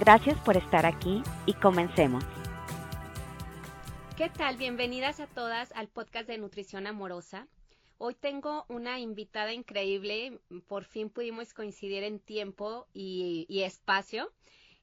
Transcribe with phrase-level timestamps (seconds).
[0.00, 2.22] Gracias por estar aquí y comencemos.
[4.16, 4.56] ¿Qué tal?
[4.56, 7.48] Bienvenidas a todas al podcast de Nutrición Amorosa.
[7.98, 14.32] Hoy tengo una invitada increíble, por fin pudimos coincidir en tiempo y, espacio.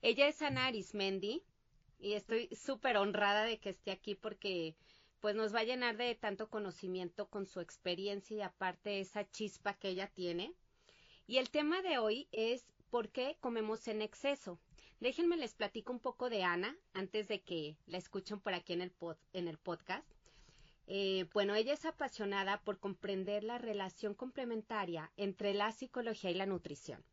[0.02, 1.44] Ella es Ana Arismendi
[1.98, 4.76] y estoy súper honrada de que esté aquí porque
[5.22, 9.76] pues nos va a llenar de tanto conocimiento con su experiencia y aparte esa chispa
[9.76, 10.54] que ella tiene.
[11.26, 14.60] Y el tema de hoy es ¿por qué comemos en exceso?
[15.06, 18.82] Déjenme les platico un poco de Ana antes de que la escuchen por aquí en
[18.82, 18.92] el,
[19.34, 20.12] en el podcast.
[20.88, 26.48] Eh, bueno, ella es apasionada por comprender la relación complementaria entre la psicología y la
[26.48, 27.04] nutrición.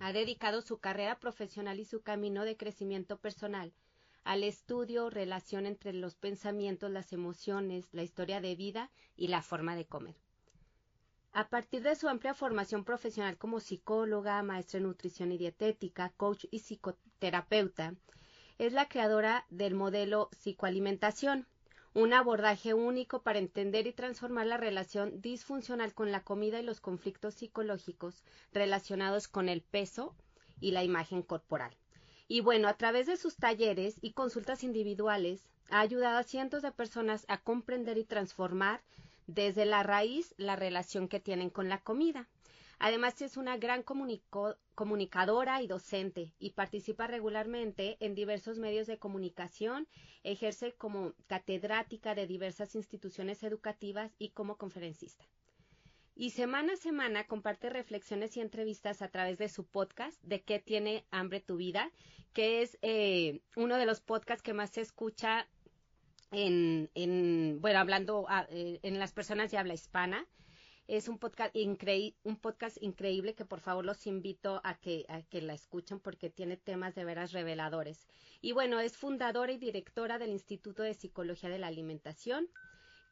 [0.00, 3.72] Ha dedicado su carrera profesional y su camino de crecimiento personal
[4.24, 9.76] al estudio, relación entre los pensamientos, las emociones, la historia de vida y la forma
[9.76, 10.16] de comer.
[11.36, 16.44] A partir de su amplia formación profesional como psicóloga, maestra en nutrición y dietética, coach
[16.52, 17.96] y psicoterapeuta,
[18.58, 21.48] es la creadora del modelo psicoalimentación,
[21.92, 26.80] un abordaje único para entender y transformar la relación disfuncional con la comida y los
[26.80, 30.14] conflictos psicológicos relacionados con el peso
[30.60, 31.76] y la imagen corporal.
[32.28, 36.70] Y bueno, a través de sus talleres y consultas individuales, ha ayudado a cientos de
[36.70, 38.82] personas a comprender y transformar
[39.26, 42.28] desde la raíz la relación que tienen con la comida.
[42.78, 43.84] Además es una gran
[44.74, 49.86] comunicadora y docente y participa regularmente en diversos medios de comunicación,
[50.22, 55.24] ejerce como catedrática de diversas instituciones educativas y como conferencista.
[56.16, 60.60] Y semana a semana comparte reflexiones y entrevistas a través de su podcast de qué
[60.60, 61.90] tiene hambre tu vida,
[62.32, 65.48] que es eh, uno de los podcasts que más se escucha
[66.34, 70.26] en, en bueno, hablando eh, en las personas de habla hispana.
[70.86, 71.56] Es un podcast,
[72.24, 76.28] un podcast increíble que por favor los invito a que, a que la escuchen porque
[76.28, 78.06] tiene temas de veras reveladores.
[78.42, 82.50] Y bueno, es fundadora y directora del Instituto de Psicología de la Alimentación.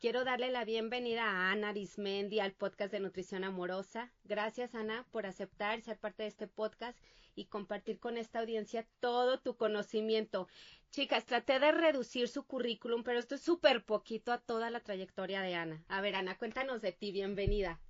[0.02, 4.12] Quiero darle la bienvenida a Ana Arismendi al podcast de Nutrición Amorosa.
[4.24, 6.98] Gracias, Ana, por aceptar ser parte de este podcast
[7.34, 10.48] y compartir con esta audiencia todo tu conocimiento.
[10.90, 15.40] Chicas, traté de reducir su currículum, pero esto es súper poquito a toda la trayectoria
[15.42, 15.84] de Ana.
[15.88, 17.80] A ver, Ana, cuéntanos de ti, bienvenida.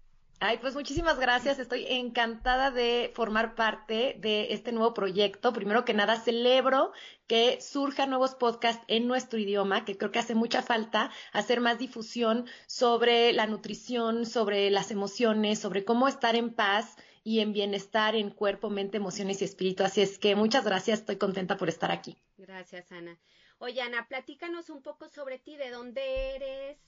[0.45, 1.61] Ay, pues muchísimas gracias.
[1.61, 5.53] Estoy encantada de formar parte de este nuevo proyecto.
[5.53, 6.91] Primero que nada, celebro
[7.29, 11.79] que surjan nuevos podcasts en nuestro idioma, que creo que hace mucha falta hacer más
[11.79, 18.15] difusión sobre la nutrición, sobre las emociones, sobre cómo estar en paz y en bienestar
[18.15, 19.85] en cuerpo, mente, emociones y espíritu.
[19.85, 22.17] Así es que muchas gracias, estoy contenta por estar aquí.
[22.37, 23.19] Gracias, Ana.
[23.59, 26.79] Oye, Ana, platícanos un poco sobre ti, de dónde eres,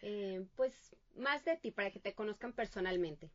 [0.00, 3.30] eh, pues más de ti para que te conozcan personalmente.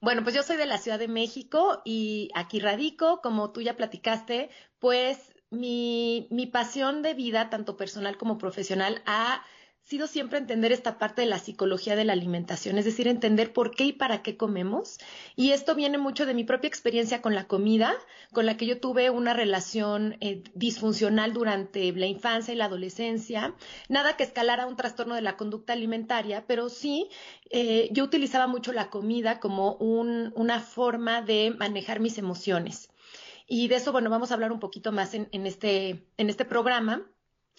[0.00, 3.76] Bueno, pues yo soy de la Ciudad de México y aquí radico, como tú ya
[3.76, 4.50] platicaste,
[4.80, 9.44] pues mi, mi pasión de vida, tanto personal como profesional, ha
[9.84, 13.72] sido siempre entender esta parte de la psicología de la alimentación, es decir, entender por
[13.72, 14.98] qué y para qué comemos.
[15.36, 17.94] Y esto viene mucho de mi propia experiencia con la comida,
[18.32, 23.54] con la que yo tuve una relación eh, disfuncional durante la infancia y la adolescencia.
[23.88, 27.08] Nada que escalara un trastorno de la conducta alimentaria, pero sí
[27.50, 32.88] eh, yo utilizaba mucho la comida como un, una forma de manejar mis emociones.
[33.46, 37.02] Y de eso, bueno, vamos a hablar un poquito más en, este, en este programa.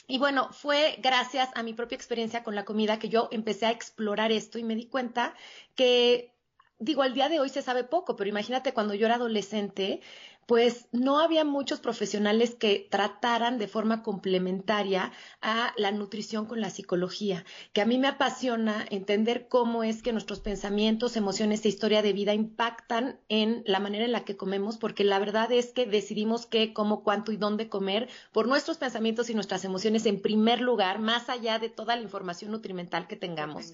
[0.08, 3.72] Y bueno, fue gracias a mi propia experiencia con la comida que yo empecé a
[3.72, 5.34] explorar esto y me di cuenta
[5.76, 6.34] que,
[6.78, 10.02] digo, al día de hoy se sabe poco, pero imagínate cuando yo era adolescente,
[10.46, 16.70] pues no había muchos profesionales que trataran de forma complementaria a la nutrición con la
[16.70, 22.02] psicología, que a mí me apasiona entender cómo es que nuestros pensamientos, emociones e historia
[22.02, 25.86] de vida impactan en la manera en la que comemos, porque la verdad es que
[25.86, 30.62] decidimos qué, cómo, cuánto y dónde comer por nuestros pensamientos y nuestras emociones en primer
[30.62, 33.74] lugar, más allá de toda la información nutrimental que tengamos.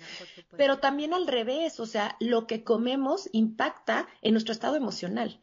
[0.55, 5.39] Pero también al revés, o sea, lo que comemos impacta en nuestro estado emocional.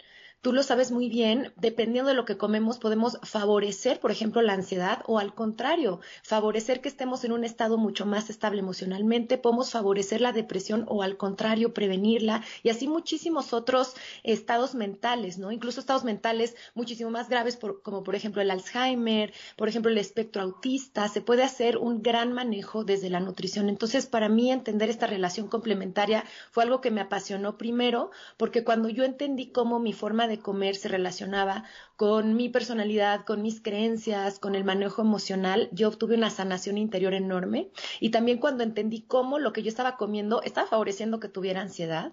[0.46, 4.52] Tú lo sabes muy bien, dependiendo de lo que comemos, podemos favorecer, por ejemplo, la
[4.52, 9.72] ansiedad o al contrario, favorecer que estemos en un estado mucho más estable emocionalmente, podemos
[9.72, 15.50] favorecer la depresión o al contrario, prevenirla y así muchísimos otros estados mentales, ¿no?
[15.50, 20.42] Incluso estados mentales muchísimo más graves como por ejemplo el Alzheimer, por ejemplo el espectro
[20.42, 23.68] autista, se puede hacer un gran manejo desde la nutrición.
[23.68, 26.22] Entonces, para mí entender esta relación complementaria
[26.52, 30.76] fue algo que me apasionó primero, porque cuando yo entendí cómo mi forma de comer
[30.76, 31.64] se relacionaba
[31.96, 37.14] con mi personalidad, con mis creencias, con el manejo emocional, yo obtuve una sanación interior
[37.14, 37.70] enorme.
[38.00, 42.12] Y también cuando entendí cómo lo que yo estaba comiendo estaba favoreciendo que tuviera ansiedad.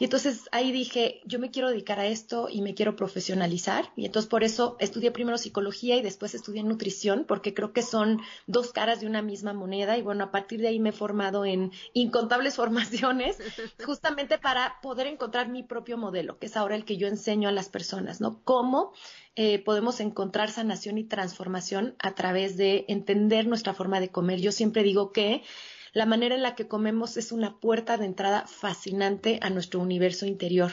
[0.00, 3.92] Y entonces ahí dije, yo me quiero dedicar a esto y me quiero profesionalizar.
[3.94, 8.20] Y entonces por eso estudié primero psicología y después estudié nutrición, porque creo que son
[8.48, 9.96] dos caras de una misma moneda.
[9.96, 13.38] Y bueno, a partir de ahí me he formado en incontables formaciones,
[13.84, 17.52] justamente para poder encontrar mi propio modelo, que es ahora el que yo enseño a
[17.52, 18.40] las personas, ¿no?
[18.42, 18.92] Cómo
[19.36, 24.40] eh, podemos encontrar sanación y transformación a través de entender nuestra forma de comer.
[24.40, 25.42] Yo siempre digo que
[25.92, 30.26] la manera en la que comemos es una puerta de entrada fascinante a nuestro universo
[30.26, 30.70] interior.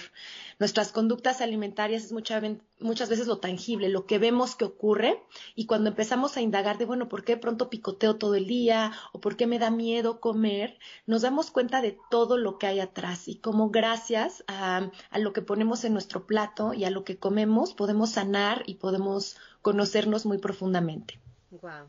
[0.60, 5.22] Nuestras conductas alimentarias es muchas veces lo tangible, lo que vemos que ocurre
[5.56, 9.20] y cuando empezamos a indagar de, bueno, ¿por qué pronto picoteo todo el día o
[9.20, 10.80] por qué me da miedo comer?
[11.06, 15.34] Nos damos cuenta de todo lo que hay atrás y cómo gracias a, a lo
[15.34, 20.26] que ponemos en nuestro plato y a lo que comemos podemos sanar y podemos conocernos
[20.26, 21.20] muy profundamente.
[21.52, 21.88] Wow,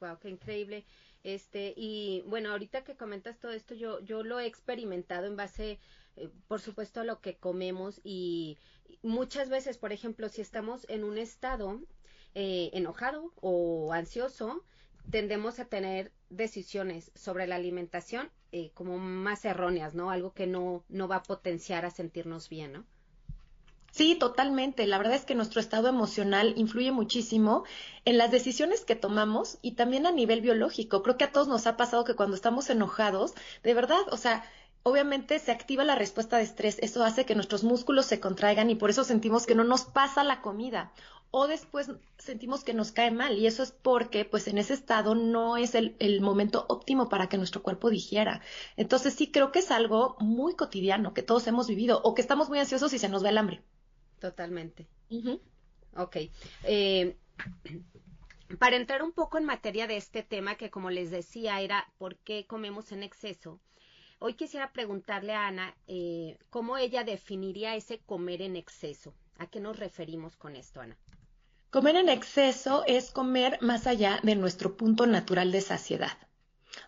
[0.00, 0.84] wow, qué increíble.
[1.24, 5.78] Este, y bueno, ahorita que comentas todo esto, yo, yo lo he experimentado en base,
[6.16, 8.58] eh, por supuesto, a lo que comemos y
[9.02, 11.80] muchas veces, por ejemplo, si estamos en un estado
[12.34, 14.64] eh, enojado o ansioso,
[15.10, 20.10] tendemos a tener decisiones sobre la alimentación eh, como más erróneas, ¿no?
[20.10, 22.86] Algo que no, no va a potenciar a sentirnos bien, ¿no?
[23.90, 24.86] Sí, totalmente.
[24.86, 27.64] La verdad es que nuestro estado emocional influye muchísimo
[28.04, 31.02] en las decisiones que tomamos y también a nivel biológico.
[31.02, 34.44] Creo que a todos nos ha pasado que cuando estamos enojados, de verdad, o sea,
[34.84, 36.78] obviamente se activa la respuesta de estrés.
[36.80, 40.22] Eso hace que nuestros músculos se contraigan y por eso sentimos que no nos pasa
[40.24, 40.92] la comida.
[41.30, 45.14] O después sentimos que nos cae mal y eso es porque pues en ese estado
[45.14, 48.40] no es el, el, momento óptimo para que nuestro cuerpo digiera.
[48.76, 52.48] Entonces sí creo que es algo muy cotidiano que todos hemos vivido o que estamos
[52.48, 53.62] muy ansiosos y se nos va el hambre.
[54.18, 54.86] Totalmente.
[55.96, 56.16] Ok.
[56.64, 57.16] Eh,
[58.58, 62.16] para entrar un poco en materia de este tema, que como les decía era por
[62.16, 63.60] qué comemos en exceso,
[64.18, 69.14] hoy quisiera preguntarle a Ana eh, cómo ella definiría ese comer en exceso.
[69.38, 70.98] ¿A qué nos referimos con esto, Ana?
[71.70, 76.16] Comer en exceso es comer más allá de nuestro punto natural de saciedad.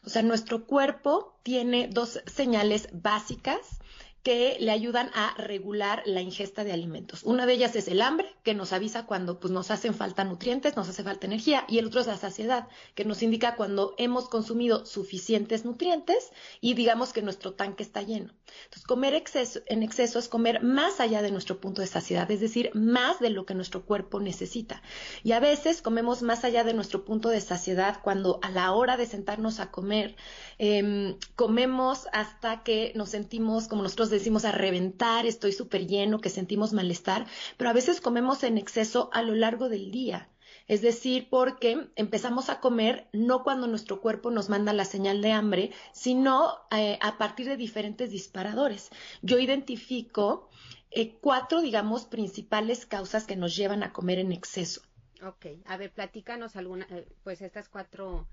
[0.04, 3.80] O sea, nuestro cuerpo tiene dos señales básicas
[4.22, 7.22] que le ayudan a regular la ingesta de alimentos.
[7.22, 10.76] Una de ellas es el hambre, que nos avisa cuando pues, nos hacen falta nutrientes,
[10.76, 14.28] nos hace falta energía, y el otro es la saciedad, que nos indica cuando hemos
[14.28, 18.34] consumido suficientes nutrientes y digamos que nuestro tanque está lleno.
[18.64, 22.40] Entonces, comer exceso, en exceso es comer más allá de nuestro punto de saciedad, es
[22.40, 24.82] decir, más de lo que nuestro cuerpo necesita.
[25.22, 28.96] Y a veces comemos más allá de nuestro punto de saciedad cuando a la hora
[28.96, 30.16] de sentarnos a comer,
[30.58, 36.28] em, comemos hasta que nos sentimos como nosotros decimos a reventar, estoy súper lleno, que
[36.30, 37.26] sentimos malestar,
[37.56, 40.28] pero a veces comemos en exceso a lo largo del día.
[40.68, 45.32] Es decir, porque empezamos a comer no cuando nuestro cuerpo nos manda la señal de
[45.32, 48.90] hambre, sino eh, a partir de diferentes disparadores.
[49.20, 50.48] Yo identifico
[50.92, 54.82] eh, cuatro, digamos, principales causas que nos llevan a comer en exceso.
[55.26, 58.26] Ok, a ver, platícanos alguna, eh, pues estas cuatro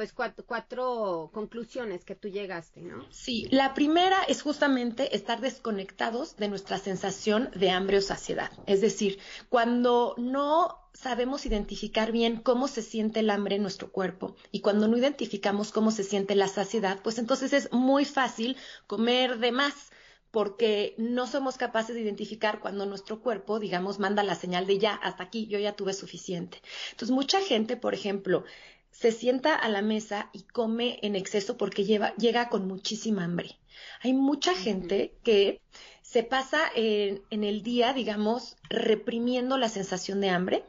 [0.00, 0.14] pues
[0.46, 3.04] cuatro, conclusiones que tú llegaste, ¿no?
[3.10, 8.50] Sí, la primera es justamente estar desconectados de nuestra sensación de hambre o saciedad.
[8.64, 9.18] Es decir,
[9.50, 14.88] cuando no sabemos identificar bien cómo se siente el hambre en nuestro cuerpo y cuando
[14.88, 19.90] no identificamos cómo se siente la saciedad, pues entonces es muy fácil comer de más
[20.30, 24.94] porque no somos capaces de identificar cuando nuestro cuerpo, digamos, manda la señal de ya,
[24.94, 26.62] hasta aquí, yo ya tuve suficiente.
[26.92, 28.44] Entonces, mucha gente, por ejemplo,
[28.90, 33.58] se sienta a la mesa y come en exceso porque lleva, llega con muchísima hambre.
[34.02, 35.60] Hay mucha gente que
[36.02, 40.64] se pasa en, el día, digamos, reprimiendo la sensación de hambre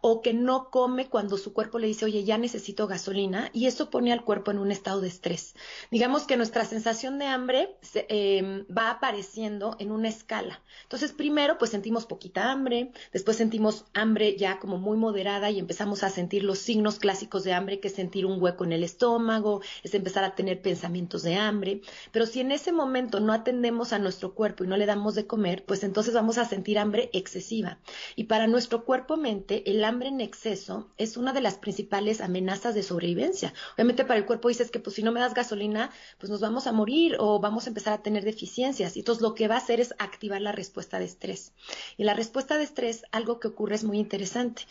[0.00, 3.90] o que no come cuando su cuerpo le dice, oye, ya necesito gasolina, y eso
[3.90, 5.54] pone al cuerpo en un estado de estrés.
[5.90, 7.76] Digamos que nuestra sensación de hambre
[8.08, 10.60] em, va apareciendo en una escala.
[10.82, 16.02] Entonces, primero, pues sentimos poquita hambre, después sentimos hambre ya como muy moderada y empezamos
[16.02, 19.62] a sentir los signos clásicos de hambre, que es sentir un hueco en el estómago,
[19.82, 21.80] es empezar a tener pensamientos de hambre.
[22.10, 25.26] Pero si en ese momento no atendemos a nuestro cuerpo y no le damos de
[25.26, 27.78] comer, pues entonces vamos a sentir hambre excesiva.
[28.16, 32.82] Y para nuestro cuerpo-mente, el hambre en exceso es una de las principales amenazas de
[32.82, 33.52] sobrevivencia.
[33.74, 36.66] Obviamente para el cuerpo dices que pues si no me das gasolina, pues nos vamos
[36.66, 38.96] a morir o vamos a empezar a tener deficiencias.
[38.96, 41.52] Y entonces lo que va a hacer es activar la respuesta de estrés.
[41.96, 44.62] Y la respuesta de estrés, algo que ocurre es muy interesante.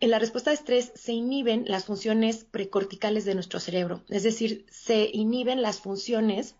[0.00, 4.66] En la respuesta de estrés se inhiben las funciones precorticales de nuestro cerebro, es decir,
[4.70, 6.56] se inhiben las funciones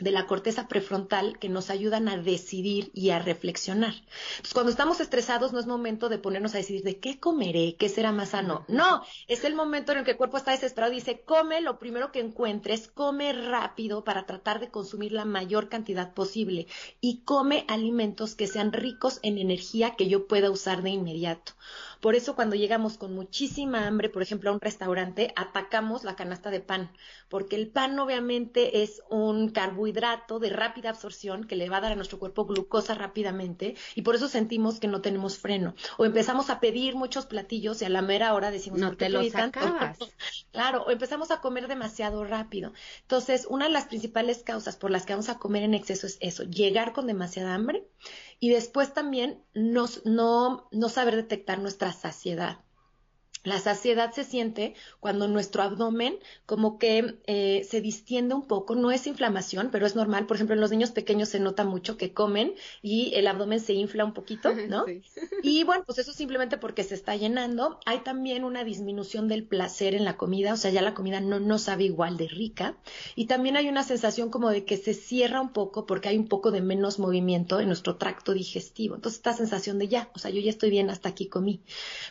[0.00, 3.94] de la corteza prefrontal que nos ayudan a decidir y a reflexionar.
[3.94, 7.88] Entonces, cuando estamos estresados no es momento de ponernos a decidir de qué comeré, qué
[7.88, 8.64] será más sano.
[8.68, 11.78] No, es el momento en el que el cuerpo está desesperado y dice, come lo
[11.78, 16.66] primero que encuentres, come rápido para tratar de consumir la mayor cantidad posible
[17.00, 21.52] y come alimentos que sean ricos en energía que yo pueda usar de inmediato.
[22.00, 26.50] Por eso cuando llegamos con muchísima hambre, por ejemplo, a un restaurante, atacamos la canasta
[26.50, 26.90] de pan,
[27.28, 31.92] porque el pan obviamente es un carbohidrato de rápida absorción que le va a dar
[31.92, 35.74] a nuestro cuerpo glucosa rápidamente y por eso sentimos que no tenemos freno.
[35.98, 39.34] O empezamos a pedir muchos platillos y a la mera hora decimos, no te los
[39.34, 39.98] acabas.
[40.52, 42.72] Claro, o empezamos a comer demasiado rápido.
[43.02, 46.18] Entonces, una de las principales causas por las que vamos a comer en exceso es
[46.20, 47.86] eso, llegar con demasiada hambre
[48.40, 52.58] y después también no, no saber detectar nuestra saciedad.
[53.42, 58.90] La saciedad se siente cuando nuestro abdomen como que eh, se distiende un poco, no
[58.90, 60.26] es inflamación, pero es normal.
[60.26, 63.72] Por ejemplo, en los niños pequeños se nota mucho que comen y el abdomen se
[63.72, 64.84] infla un poquito, ¿no?
[65.42, 67.80] Y bueno, pues eso simplemente porque se está llenando.
[67.86, 71.40] Hay también una disminución del placer en la comida, o sea, ya la comida no,
[71.40, 72.76] no sabe igual de rica.
[73.16, 76.28] Y también hay una sensación como de que se cierra un poco porque hay un
[76.28, 78.96] poco de menos movimiento en nuestro tracto digestivo.
[78.96, 81.62] Entonces, esta sensación de ya, o sea, yo ya estoy bien, hasta aquí comí.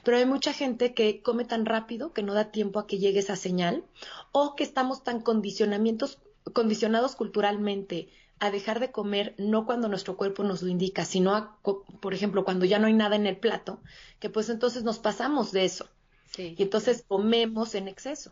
[0.03, 3.19] Pero hay mucha gente que come tan rápido que no da tiempo a que llegue
[3.19, 3.83] esa señal,
[4.31, 6.19] o que estamos tan condicionamientos,
[6.53, 8.09] condicionados culturalmente
[8.39, 11.57] a dejar de comer no cuando nuestro cuerpo nos lo indica, sino,
[11.99, 13.81] por ejemplo, cuando ya no hay nada en el plato,
[14.19, 15.89] que pues entonces nos pasamos de eso.
[16.37, 18.31] Y entonces comemos en exceso.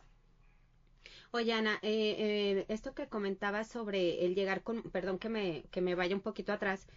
[1.32, 5.82] Oye, Ana, eh, eh, esto que comentabas sobre el llegar con, perdón que me, que
[5.82, 6.88] me vaya un poquito atrás,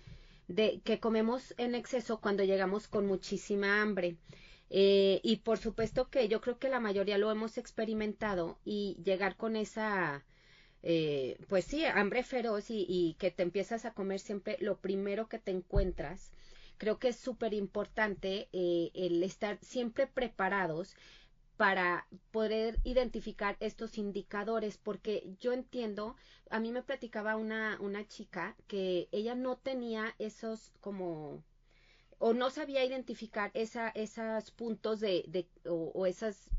[0.46, 4.16] de que comemos en exceso cuando llegamos con muchísima hambre.
[4.70, 9.36] Eh, y por supuesto que yo creo que la mayoría lo hemos experimentado y llegar
[9.36, 10.24] con esa,
[10.82, 15.40] eh, pues sí, hambre feroz y, que te empiezas a comer siempre lo primero que
[15.40, 16.32] te encuentras.
[16.78, 20.94] Creo que es súper importante eh, el estar siempre preparados
[21.56, 26.16] para poder identificar estos indicadores, porque yo entiendo,
[26.48, 31.42] a mí me platicaba una, una chica que ella no tenía esos como
[32.20, 36.50] o no sabía identificar esa, esos puntos de, de o, esos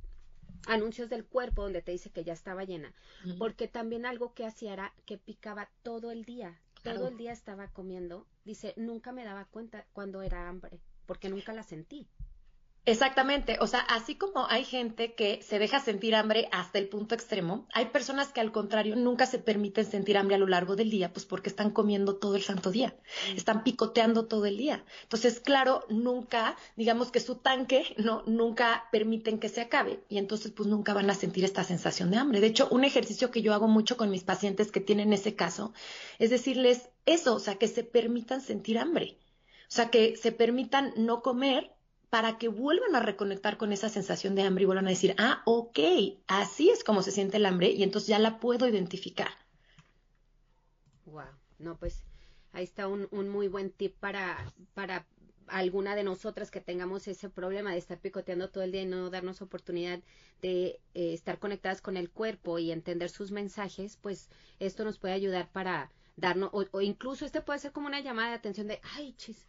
[0.66, 2.94] anuncios del cuerpo donde te dice que ya estaba llena,
[3.38, 7.68] porque también algo que hacía era que picaba todo el día, todo el día estaba
[7.68, 12.08] comiendo, dice, nunca me daba cuenta cuando era hambre, porque nunca la sentí.
[12.84, 17.14] Exactamente, o sea, así como hay gente que se deja sentir hambre hasta el punto
[17.14, 20.90] extremo, hay personas que al contrario nunca se permiten sentir hambre a lo largo del
[20.90, 22.96] día, pues porque están comiendo todo el santo día,
[23.36, 24.84] están picoteando todo el día.
[25.04, 30.52] Entonces, claro, nunca, digamos que su tanque, no, nunca permiten que se acabe y entonces
[30.52, 32.42] pues nunca van a sentir esta sensación de hambre.
[32.42, 35.72] De hecho, un ejercicio que yo hago mucho con mis pacientes que tienen ese caso
[36.18, 39.20] es decirles eso, o sea, que se permitan sentir hambre.
[39.70, 41.72] O sea, que se permitan no comer
[42.12, 45.42] para que vuelvan a reconectar con esa sensación de hambre y vuelvan a decir, ah,
[45.46, 45.80] ok,
[46.28, 49.30] así es como se siente el hambre y entonces ya la puedo identificar.
[51.06, 51.24] Wow,
[51.58, 52.04] no, pues
[52.52, 55.08] ahí está un, muy buen tip para, para
[55.48, 59.10] alguna de nosotras que tengamos ese problema de estar picoteando todo el día y no
[59.10, 60.02] darnos oportunidad
[60.42, 65.14] de eh, estar conectadas con el cuerpo y entender sus mensajes, pues esto nos puede
[65.14, 68.82] ayudar para darnos, o, o incluso este puede ser como una llamada de atención de,
[68.98, 69.48] ay, chis,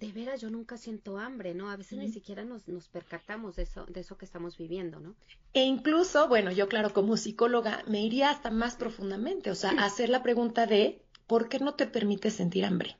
[0.00, 1.70] de veras yo nunca siento hambre, ¿no?
[1.70, 5.14] A veces ni siquiera nos, nos percatamos de eso, de eso que estamos viviendo, ¿no?
[5.52, 10.08] E incluso, bueno, yo claro, como psicóloga me iría hasta más profundamente, o sea, hacer
[10.08, 12.96] la pregunta de ¿por qué no te permites sentir hambre?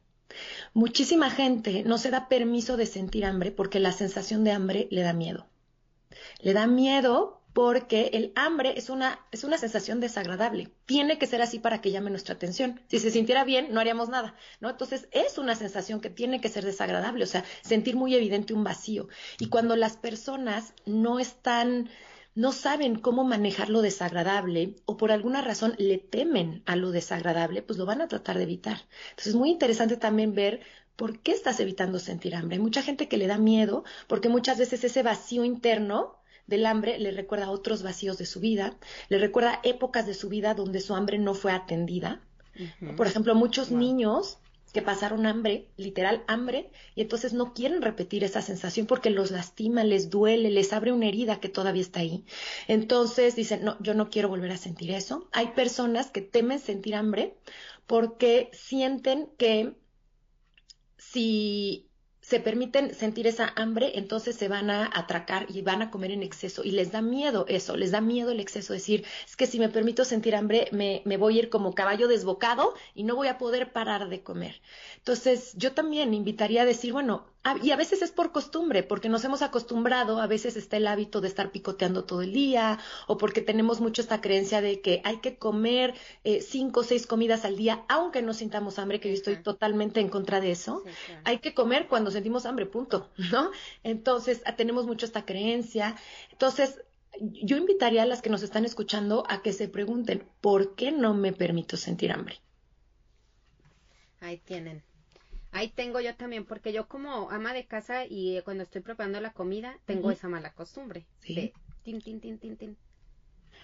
[0.75, 5.01] Muchísima gente no se da permiso de sentir hambre porque la sensación de hambre le
[5.01, 5.47] da miedo.
[6.41, 10.71] Le da miedo porque el hambre es una, es una sensación desagradable.
[10.87, 12.81] Tiene que ser así para que llame nuestra atención.
[12.89, 14.71] Si se sintiera bien, no haríamos nada, ¿no?
[14.71, 18.65] Entonces es una sensación que tiene que ser desagradable, o sea, sentir muy evidente un
[18.65, 19.09] vacío.
[19.39, 21.91] Y cuando las personas no están
[22.37, 27.61] no saben cómo manejar lo desagradable o por alguna razón le temen a lo desagradable,
[27.61, 28.79] pues lo van a tratar de evitar.
[29.11, 30.61] Entonces es muy interesante también ver
[30.95, 32.57] por qué estás evitando sentir hambre.
[32.57, 36.20] Hay mucha gente que le da miedo porque muchas veces ese vacío interno
[36.51, 38.77] del hambre le recuerda otros vacíos de su vida,
[39.09, 42.21] le recuerda épocas de su vida donde su hambre no fue atendida.
[42.97, 44.37] Por ejemplo, muchos niños
[44.73, 49.83] que pasaron hambre, literal hambre, y entonces no quieren repetir esa sensación porque los lastima,
[49.83, 52.25] les duele, les abre una herida que todavía está ahí.
[52.69, 55.29] Entonces dicen, no, yo no quiero volver a sentir eso.
[55.33, 57.35] Hay personas que temen sentir hambre
[57.87, 59.75] porque sienten que
[60.99, 61.90] si
[62.31, 66.23] se permiten sentir esa hambre, entonces se van a atracar y van a comer en
[66.23, 66.63] exceso.
[66.63, 68.73] Y les da miedo eso, les da miedo el exceso.
[68.73, 72.07] Decir, es que si me permito sentir hambre, me, me voy a ir como caballo
[72.07, 74.63] desbocado y no voy a poder parar de comer.
[74.99, 77.27] Entonces, yo también invitaría a decir, bueno,
[77.63, 81.21] y a veces es por costumbre, porque nos hemos acostumbrado, a veces está el hábito
[81.21, 85.19] de estar picoteando todo el día, o porque tenemos mucho esta creencia de que hay
[85.19, 85.95] que comer
[86.25, 90.01] eh, cinco o seis comidas al día, aunque no sintamos hambre, que yo estoy totalmente
[90.01, 90.85] en contra de eso.
[91.25, 93.51] Hay que comer cuando sentimos hambre, punto, ¿no?
[93.83, 95.97] Entonces, tenemos mucho esta creencia.
[96.31, 96.83] Entonces,
[97.21, 101.15] yo invitaría a las que nos están escuchando a que se pregunten, ¿por qué no
[101.15, 102.41] me permito sentir hambre?
[104.21, 104.83] Ahí tienen.
[105.53, 109.21] Ahí tengo yo también, porque yo como ama de casa y eh, cuando estoy preparando
[109.21, 111.53] la comida, tengo esa mala costumbre sí.
[111.83, 112.77] tin, tin, tin, tin, tin.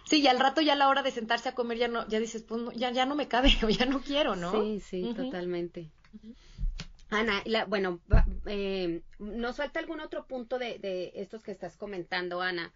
[0.04, 2.18] Sí, y al rato ya a la hora de sentarse a comer ya no, ya
[2.20, 4.52] dices, pues ya, ya no me cabe o ya no quiero, ¿no?
[4.52, 5.90] Sí, sí, totalmente.
[7.08, 8.00] Ana, bueno,
[8.46, 12.72] eh, ¿nos falta algún otro punto de, de estos que estás comentando, Ana?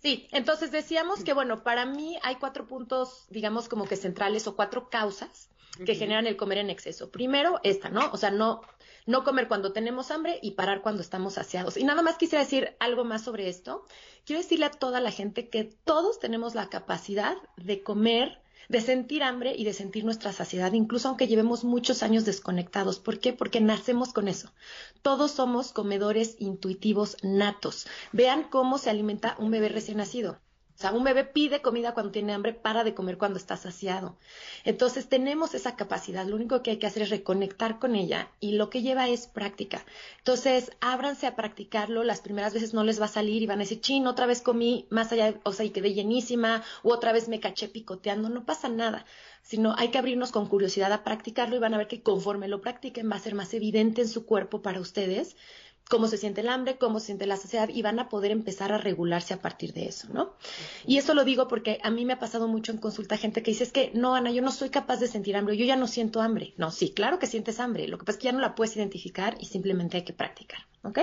[0.00, 4.56] Sí, entonces decíamos que, bueno, para mí hay cuatro puntos, digamos, como que centrales o
[4.56, 5.50] cuatro causas
[5.84, 7.10] que generan el comer en exceso.
[7.10, 8.10] Primero, esta, ¿no?
[8.12, 8.62] O sea, no,
[9.06, 11.76] no comer cuando tenemos hambre y parar cuando estamos saciados.
[11.76, 13.84] Y nada más quisiera decir algo más sobre esto.
[14.24, 19.22] Quiero decirle a toda la gente que todos tenemos la capacidad de comer, de sentir
[19.22, 23.00] hambre y de sentir nuestra saciedad, incluso aunque llevemos muchos años desconectados.
[23.00, 23.32] ¿Por qué?
[23.32, 24.52] Porque nacemos con eso.
[25.02, 27.86] Todos somos comedores intuitivos natos.
[28.12, 30.38] Vean cómo se alimenta un bebé recién nacido.
[30.80, 34.16] O sea, un bebé pide comida cuando tiene hambre, para de comer cuando está saciado.
[34.64, 38.52] Entonces tenemos esa capacidad, lo único que hay que hacer es reconectar con ella y
[38.52, 39.84] lo que lleva es práctica.
[40.16, 43.64] Entonces, ábranse a practicarlo, las primeras veces no les va a salir y van a
[43.64, 47.28] decir, chin, otra vez comí más allá, o sea, y quedé llenísima, u otra vez
[47.28, 49.04] me caché picoteando, no pasa nada,
[49.42, 52.62] sino hay que abrirnos con curiosidad a practicarlo y van a ver que conforme lo
[52.62, 55.36] practiquen va a ser más evidente en su cuerpo para ustedes
[55.90, 58.72] cómo se siente el hambre, cómo se siente la saciedad y van a poder empezar
[58.72, 60.36] a regularse a partir de eso, ¿no?
[60.86, 63.50] Y eso lo digo porque a mí me ha pasado mucho en consulta gente que
[63.50, 65.88] dice, es que no, Ana, yo no soy capaz de sentir hambre, yo ya no
[65.88, 66.54] siento hambre.
[66.56, 68.76] No, sí, claro que sientes hambre, lo que pasa es que ya no la puedes
[68.76, 71.00] identificar y simplemente hay que practicar, ¿ok?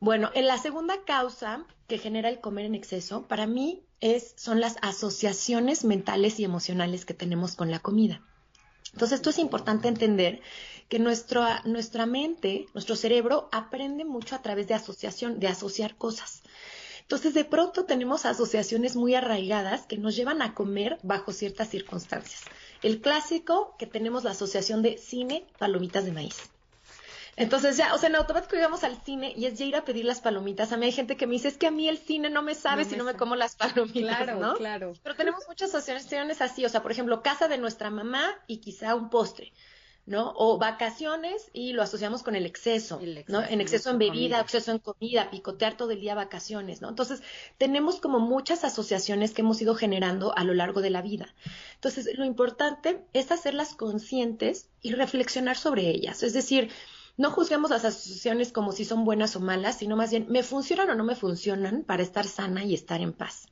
[0.00, 4.60] Bueno, en la segunda causa que genera el comer en exceso, para mí es, son
[4.60, 8.20] las asociaciones mentales y emocionales que tenemos con la comida.
[8.92, 10.40] Entonces, esto es importante entender
[10.88, 16.42] que nuestra, nuestra mente, nuestro cerebro aprende mucho a través de asociación, de asociar cosas.
[17.00, 22.42] Entonces, de pronto tenemos asociaciones muy arraigadas que nos llevan a comer bajo ciertas circunstancias.
[22.82, 26.50] El clásico que tenemos la asociación de cine, palomitas de maíz.
[27.36, 30.06] Entonces ya, o sea, en automático íbamos al cine y es ya ir a pedir
[30.06, 30.72] las palomitas.
[30.72, 32.54] A mí hay gente que me dice, es que a mí el cine no me
[32.54, 34.56] sabe si no me como las palomitas, claro, ¿no?
[34.56, 38.58] Claro, Pero tenemos muchas asociaciones así, o sea, por ejemplo, casa de nuestra mamá y
[38.58, 39.52] quizá un postre.
[40.06, 40.32] ¿No?
[40.36, 43.42] O vacaciones y lo asociamos con el exceso, ¿no?
[43.42, 46.88] En exceso en bebida, exceso en comida, picotear todo el día vacaciones, ¿no?
[46.88, 47.22] Entonces,
[47.58, 51.34] tenemos como muchas asociaciones que hemos ido generando a lo largo de la vida.
[51.74, 56.22] Entonces, lo importante es hacerlas conscientes y reflexionar sobre ellas.
[56.22, 56.70] Es decir,
[57.16, 60.90] no juzguemos las asociaciones como si son buenas o malas, sino más bien, ¿me funcionan
[60.90, 63.48] o no me funcionan para estar sana y estar en paz?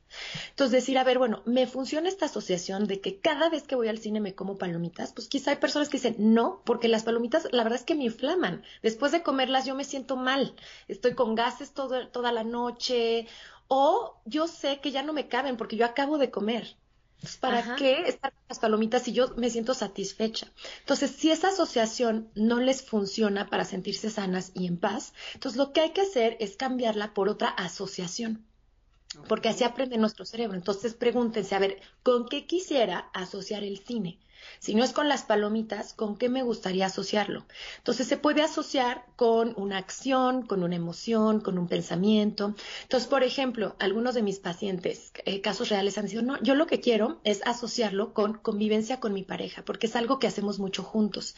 [0.49, 3.87] Entonces, decir, a ver, bueno, ¿me funciona esta asociación de que cada vez que voy
[3.87, 5.13] al cine me como palomitas?
[5.13, 8.05] Pues quizá hay personas que dicen, no, porque las palomitas, la verdad es que me
[8.05, 8.63] inflaman.
[8.83, 10.55] Después de comerlas yo me siento mal,
[10.87, 13.27] estoy con gases toda la noche,
[13.67, 16.77] o yo sé que ya no me caben porque yo acabo de comer.
[17.39, 20.51] ¿Para qué estar con las palomitas si yo me siento satisfecha?
[20.79, 25.71] Entonces, si esa asociación no les funciona para sentirse sanas y en paz, entonces lo
[25.73, 28.45] que hay que hacer es cambiarla por otra asociación.
[29.27, 30.57] porque así aprende nuestro cerebro.
[30.57, 34.19] Entonces pregúntense, a ver, ¿con qué quisiera asociar el cine?
[34.59, 37.45] Si no es con las palomitas, ¿con qué me gustaría asociarlo?
[37.77, 42.55] Entonces se puede asociar con una acción, con una emoción, con un pensamiento.
[42.83, 46.67] Entonces, por ejemplo, algunos de mis pacientes, eh, casos reales, han dicho, no, yo lo
[46.67, 50.83] que quiero es asociarlo con convivencia con mi pareja, porque es algo que hacemos mucho
[50.83, 51.35] juntos.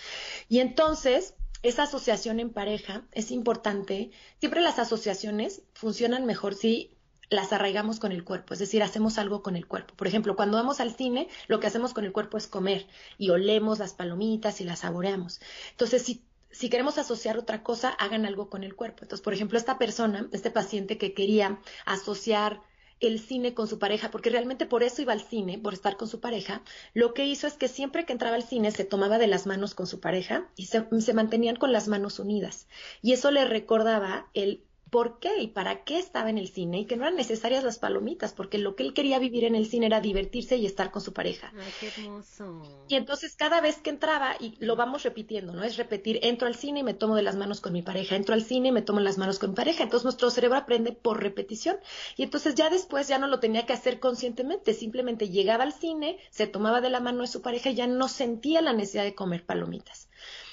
[0.50, 4.12] Y entonces, esa asociación en pareja es importante.
[4.40, 6.97] Siempre las asociaciones funcionan mejor si
[7.30, 9.94] las arraigamos con el cuerpo, es decir, hacemos algo con el cuerpo.
[9.96, 12.88] Por ejemplo, cuando vamos al cine, lo que hacemos con el cuerpo es comer
[13.18, 15.42] y olemos las palomitas y las saboreamos.
[15.72, 19.00] Entonces, si, si queremos asociar otra cosa, hagan algo con el cuerpo.
[19.02, 22.62] Entonces, por ejemplo, esta persona, este paciente que quería asociar
[23.00, 26.08] el cine con su pareja, porque realmente por eso iba al cine, por estar con
[26.08, 26.64] su pareja,
[26.94, 29.76] lo que hizo es que siempre que entraba al cine se tomaba de las manos
[29.76, 32.68] con su pareja y se, se mantenían con las manos unidas.
[33.02, 36.86] Y eso le recordaba el por qué y para qué estaba en el cine y
[36.86, 39.88] que no eran necesarias las palomitas, porque lo que él quería vivir en el cine
[39.88, 41.52] era divertirse y estar con su pareja.
[41.58, 42.62] Ay, qué hermoso.
[42.88, 45.64] Y entonces cada vez que entraba, y lo vamos repitiendo, ¿no?
[45.64, 48.34] Es repetir, entro al cine y me tomo de las manos con mi pareja, entro
[48.34, 49.84] al cine y me tomo las manos con mi pareja.
[49.84, 51.78] Entonces nuestro cerebro aprende por repetición.
[52.16, 56.18] Y entonces ya después ya no lo tenía que hacer conscientemente, simplemente llegaba al cine,
[56.30, 59.16] se tomaba de la mano de su pareja y ya no sentía la necesidad de
[59.16, 60.10] comer palomitas.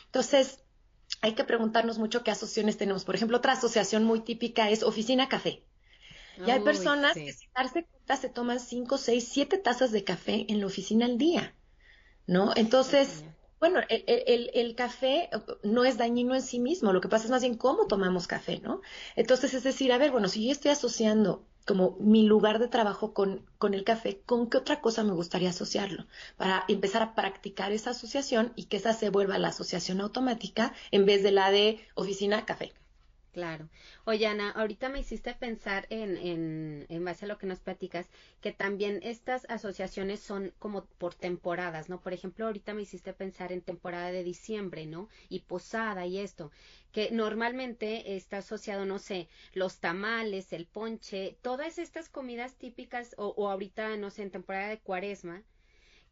[0.07, 0.65] Entonces,
[1.25, 3.07] hay que preguntarnos mucho qué asociaciones tenemos.
[3.07, 5.65] Por ejemplo, otra asociación muy típica es oficina café.
[6.47, 10.45] Y hay personas que sin darse cuenta se toman cinco, seis, siete tazas de café
[10.51, 11.55] en la oficina al día,
[12.27, 12.53] ¿no?
[12.57, 13.25] Entonces,
[13.59, 15.31] bueno, el, el, el, café
[15.63, 18.59] no es dañino en sí mismo, lo que pasa es más bien cómo tomamos café,
[18.59, 18.83] ¿no?
[19.17, 23.15] Entonces, es decir, a ver, bueno, si yo estoy asociando como mi lugar de trabajo
[23.15, 26.07] con, con, el café, ¿con qué otra cosa me gustaría asociarlo?
[26.37, 31.07] Para empezar a practicar esa asociación y que esa se vuelva la asociación automática en
[31.07, 32.73] vez de la de oficina café.
[33.35, 33.69] Claro.
[34.07, 38.09] Oye, Ana, ahorita me hiciste pensar en, en, en base a lo que nos platicas,
[38.41, 42.01] que también estas asociaciones son como por temporadas, ¿no?
[42.01, 45.09] Por ejemplo, ahorita me hiciste pensar en temporada de diciembre, ¿no?
[45.29, 46.51] Y posada y esto,
[46.93, 53.35] que normalmente está asociado, no sé, los tamales, el ponche, todas estas comidas típicas, o,
[53.37, 55.43] o ahorita, no sé, en temporada de cuaresma,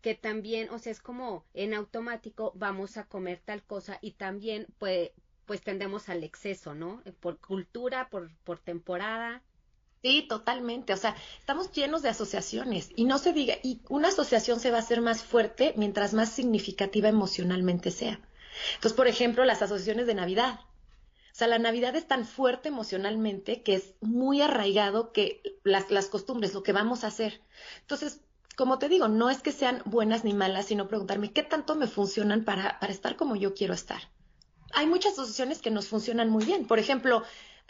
[0.01, 4.67] que también, o sea, es como en automático vamos a comer tal cosa y también
[4.79, 5.11] pues
[5.53, 7.03] pues tendemos al exceso, ¿no?
[7.21, 9.43] Por cultura, por, por temporada.
[10.01, 10.95] Sí, totalmente.
[10.95, 14.79] O sea, estamos llenos de asociaciones y no se diga, y una asociación se va
[14.79, 18.19] a hacer más fuerte mientras más significativa emocionalmente sea.
[18.77, 20.59] Entonces, por ejemplo, las asociaciones de Navidad.
[20.61, 26.07] O sea, la Navidad es tan fuerte emocionalmente que es muy arraigado que las, las
[26.07, 27.43] costumbres, lo que vamos a hacer.
[27.83, 28.23] Entonces,
[28.57, 31.89] como te digo, no es que sean buenas ni malas, sino preguntarme qué tanto me
[31.89, 34.01] funcionan para, para estar como yo quiero estar
[34.75, 36.67] hay muchas asociaciones que nos funcionan muy bien.
[36.67, 37.23] Por ejemplo,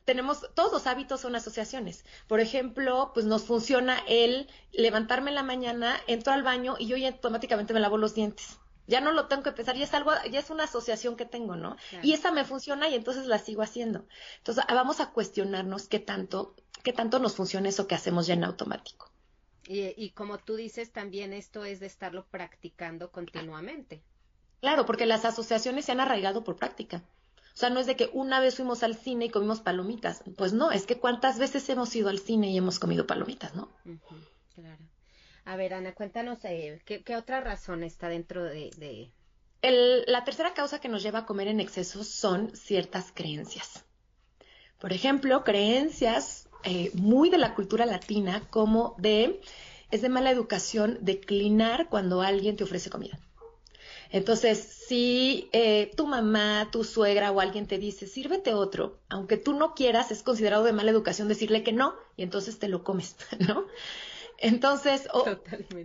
[0.05, 2.05] tenemos, todos los hábitos son asociaciones.
[2.27, 6.97] Por ejemplo, pues nos funciona el levantarme en la mañana, entro al baño y yo
[6.97, 8.59] ya automáticamente me lavo los dientes.
[8.89, 11.55] Ya no lo tengo que pensar, ya es algo, ya es una asociación que tengo,
[11.55, 11.77] ¿no?
[12.03, 14.07] Y esa me funciona y entonces la sigo haciendo.
[14.39, 18.43] Entonces, vamos a cuestionarnos qué tanto, qué tanto nos funciona eso que hacemos ya en
[18.43, 19.11] automático.
[19.69, 24.03] Y, y como tú dices, también esto es de estarlo practicando continuamente.
[24.63, 27.03] Claro, porque las asociaciones se han arraigado por práctica.
[27.53, 30.23] O sea, no es de que una vez fuimos al cine y comimos palomitas.
[30.37, 33.69] Pues no, es que cuántas veces hemos ido al cine y hemos comido palomitas, ¿no?
[34.55, 34.79] claro.
[35.45, 39.11] A ver, Ana, cuéntanos, eh, ¿qué, otra razón está dentro de...?
[40.07, 43.85] la tercera causa que nos lleva a comer en exceso son ciertas creencias.
[44.79, 49.41] Por ejemplo, creencias eh, muy de la cultura latina como de...
[49.91, 53.19] Es de mala educación declinar cuando alguien te ofrece comida.
[54.13, 59.55] Entonces, si eh, tu mamá, tu suegra o alguien te dice, sírvete otro, aunque tú
[59.55, 63.17] no quieras, es considerado de mala educación decirle que no, y entonces te lo comes,
[63.49, 63.65] ¿no?
[64.37, 65.25] Entonces, o,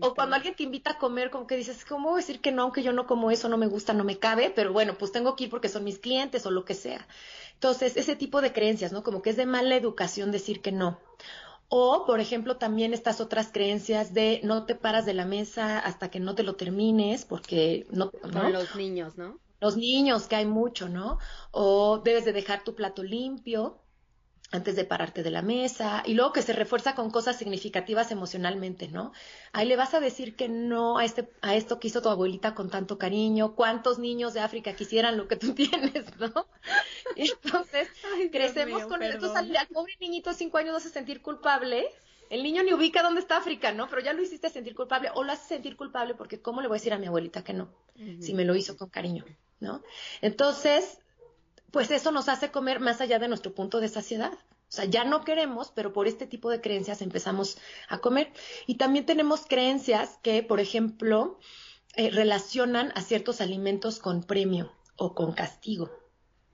[0.01, 2.51] o, cuando alguien te invita a comer, como que dices, ¿cómo voy a decir que
[2.51, 4.51] no, aunque yo no como eso, no me gusta, no me cabe?
[4.53, 7.07] Pero bueno, pues tengo que ir porque son mis clientes o lo que sea.
[7.53, 9.03] Entonces, ese tipo de creencias, ¿no?
[9.03, 10.99] Como que es de mala educación decir que no.
[11.69, 16.09] O, por ejemplo, también estas otras creencias de no te paras de la mesa hasta
[16.09, 18.11] que no te lo termines, porque no.
[18.11, 19.39] Con los niños, ¿no?
[19.59, 21.17] Los niños, que hay mucho, ¿no?
[21.51, 23.79] O debes de dejar tu plato limpio
[24.51, 28.87] antes de pararte de la mesa, y luego que se refuerza con cosas significativas emocionalmente,
[28.87, 29.11] ¿no?
[29.51, 32.55] Ahí le vas a decir que no a, este, a esto que hizo tu abuelita
[32.55, 36.47] con tanto cariño, cuántos niños de África quisieran lo que tú tienes, ¿no?
[37.15, 37.89] Entonces,
[38.31, 41.89] crecemos con esto, al, al pobre niñito de cinco años hace sentir culpable,
[42.29, 43.89] el niño ni ubica dónde está África, ¿no?
[43.89, 46.75] Pero ya lo hiciste sentir culpable, o lo hace sentir culpable porque ¿cómo le voy
[46.75, 47.69] a decir a mi abuelita que no?
[48.21, 49.25] Si me lo hizo con cariño,
[49.59, 49.81] ¿no?
[50.21, 50.99] Entonces,
[51.71, 54.33] pues eso nos hace comer más allá de nuestro punto de saciedad.
[54.33, 58.33] O sea, ya no queremos, pero por este tipo de creencias empezamos a comer.
[58.65, 61.39] Y también tenemos creencias que, por ejemplo,
[61.95, 65.89] eh, relacionan a ciertos alimentos con premio o con castigo.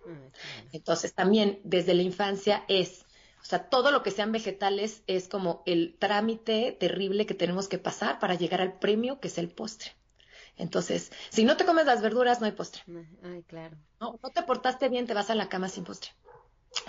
[0.05, 0.27] Mm,
[0.73, 3.05] Entonces, también desde la infancia es,
[3.41, 7.79] o sea, todo lo que sean vegetales es como el trámite terrible que tenemos que
[7.79, 9.91] pasar para llegar al premio que es el postre.
[10.57, 12.83] Entonces, si no te comes las verduras, no hay postre.
[13.23, 13.75] Ay, claro.
[13.99, 16.11] No, no te portaste bien, te vas a la cama sin postre.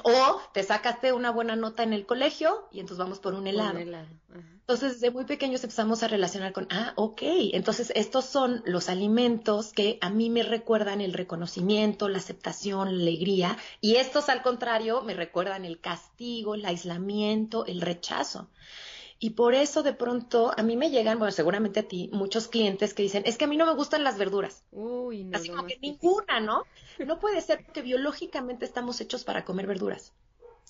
[0.03, 3.79] O te sacaste una buena nota en el colegio y entonces vamos por un helado.
[3.79, 7.21] Entonces, desde muy pequeños empezamos a relacionar con, ah, ok,
[7.53, 13.03] entonces estos son los alimentos que a mí me recuerdan el reconocimiento, la aceptación, la
[13.03, 18.49] alegría, y estos al contrario me recuerdan el castigo, el aislamiento, el rechazo.
[19.25, 22.93] Y por eso de pronto a mí me llegan, bueno, seguramente a ti, muchos clientes
[22.93, 24.65] que dicen, es que a mí no me gustan las verduras.
[24.71, 25.39] Uy, no.
[25.39, 26.65] Así como que ninguna, ¿no?
[26.99, 30.13] No puede ser porque biológicamente estamos hechos para comer verduras.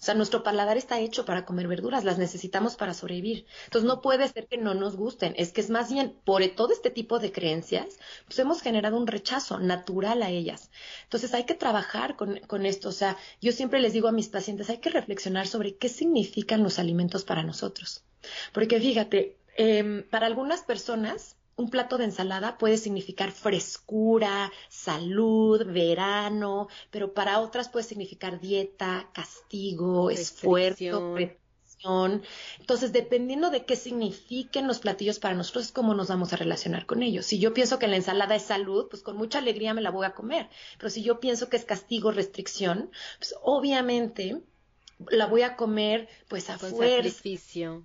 [0.01, 3.45] O sea, nuestro paladar está hecho para comer verduras, las necesitamos para sobrevivir.
[3.65, 6.73] Entonces, no puede ser que no nos gusten, es que es más bien por todo
[6.73, 10.71] este tipo de creencias, pues hemos generado un rechazo natural a ellas.
[11.03, 12.91] Entonces, hay que trabajar con, con esto.
[12.91, 16.63] O sea, yo siempre les digo a mis pacientes, hay que reflexionar sobre qué significan
[16.63, 18.05] los alimentos para nosotros.
[18.53, 26.69] Porque fíjate, em, para algunas personas, un plato de ensalada puede significar frescura, salud, verano,
[26.91, 32.23] pero para otras puede significar dieta, castigo, esfuerzo, presión.
[32.59, 36.87] Entonces, dependiendo de qué signifiquen los platillos para nosotros, es cómo nos vamos a relacionar
[36.87, 37.27] con ellos.
[37.27, 40.07] Si yo pienso que la ensalada es salud, pues con mucha alegría me la voy
[40.07, 40.49] a comer.
[40.79, 44.43] Pero si yo pienso que es castigo, restricción, pues obviamente
[45.09, 47.85] la voy a comer pues a fuerza sacrificio,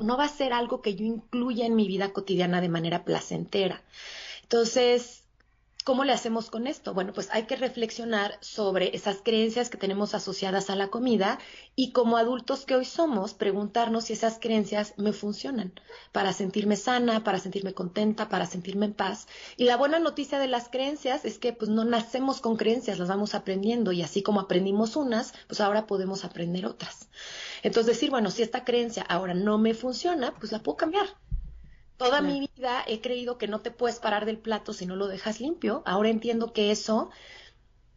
[0.00, 3.82] no va a ser algo que yo incluya en mi vida cotidiana de manera placentera.
[4.42, 5.27] Entonces,
[5.88, 6.92] ¿Cómo le hacemos con esto?
[6.92, 11.38] Bueno, pues hay que reflexionar sobre esas creencias que tenemos asociadas a la comida
[11.76, 15.72] y como adultos que hoy somos, preguntarnos si esas creencias me funcionan
[16.12, 19.28] para sentirme sana, para sentirme contenta, para sentirme en paz.
[19.56, 23.08] Y la buena noticia de las creencias es que pues no nacemos con creencias, las
[23.08, 27.08] vamos aprendiendo y así como aprendimos unas, pues ahora podemos aprender otras.
[27.62, 31.06] Entonces decir, bueno, si esta creencia ahora no me funciona, pues la puedo cambiar
[31.98, 35.08] Toda mi vida he creído que no te puedes parar del plato si no lo
[35.08, 35.82] dejas limpio.
[35.84, 37.10] Ahora entiendo que eso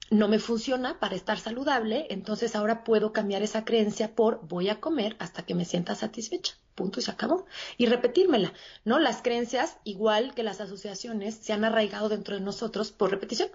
[0.10, 4.82] no me funciona para estar saludable, entonces ahora puedo cambiar esa creencia por voy a
[4.82, 6.56] comer hasta que me sienta satisfecha.
[6.76, 7.46] Punto y se acabó.
[7.78, 9.00] Y repetírmela, ¿no?
[9.00, 13.50] Las creencias, igual que las asociaciones, se han arraigado dentro de nosotros por repetición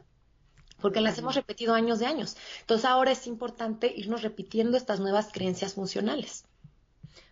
[0.80, 2.36] porque las hemos repetido años de años.
[2.60, 6.44] Entonces ahora es importante irnos repitiendo estas nuevas creencias funcionales.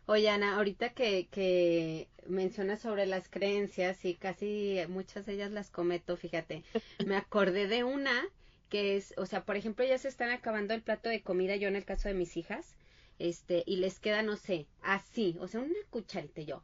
[0.06, 5.70] Oye, Ana, ahorita que, que mencionas sobre las creencias y casi muchas de ellas las
[5.70, 6.62] cometo, fíjate,
[7.06, 8.22] me acordé de una
[8.68, 11.68] que es, o sea, por ejemplo, ellas se están acabando el plato de comida, yo
[11.68, 12.74] en el caso de mis hijas,
[13.18, 16.62] este, y les queda, no sé, así, o sea, una cucharita yo.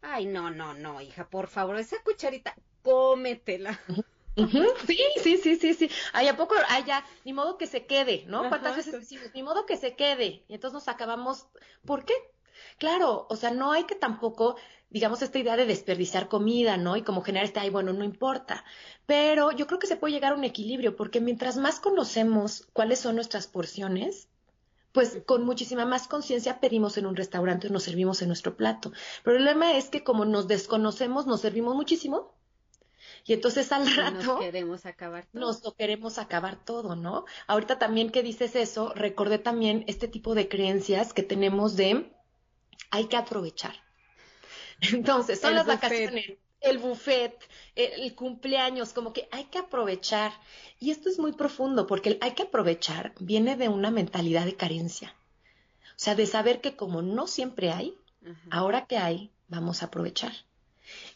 [0.00, 3.78] Ay, no, no, no, hija, por favor, esa cucharita, cómetela.
[4.86, 5.90] Sí, sí, sí, sí, sí.
[6.14, 6.54] Ay, ¿a poco?
[6.68, 8.48] Ay, ya, ni modo que se quede, ¿no?
[8.48, 10.42] ¿Cuántas veces decimos, ni modo que se quede?
[10.48, 11.48] Y entonces nos acabamos,
[11.84, 12.14] ¿por qué?
[12.78, 14.56] Claro, o sea, no hay que tampoco,
[14.90, 16.96] digamos, esta idea de desperdiciar comida, ¿no?
[16.96, 18.64] Y como generar este, ay, bueno, no importa.
[19.06, 23.00] Pero yo creo que se puede llegar a un equilibrio, porque mientras más conocemos cuáles
[23.00, 24.28] son nuestras porciones,
[24.92, 28.92] pues con muchísima más conciencia pedimos en un restaurante o nos servimos en nuestro plato.
[29.18, 32.34] El problema es que como nos desconocemos, nos servimos muchísimo
[33.24, 35.40] y entonces al rato nos queremos acabar todo.
[35.40, 37.24] Nos lo queremos acabar todo, ¿no?
[37.46, 42.12] Ahorita también que dices eso, recordé también este tipo de creencias que tenemos de
[42.92, 43.74] hay que aprovechar.
[44.92, 47.36] Entonces, son las vacaciones, el buffet,
[47.74, 50.32] el, cumpleaños, como que hay que aprovechar.
[50.78, 54.56] Y esto es muy profundo porque el hay que aprovechar viene de una mentalidad de
[54.56, 55.16] carencia.
[55.90, 57.96] O sea, de saber que como no siempre hay,
[58.50, 60.32] ahora que hay, vamos a aprovechar.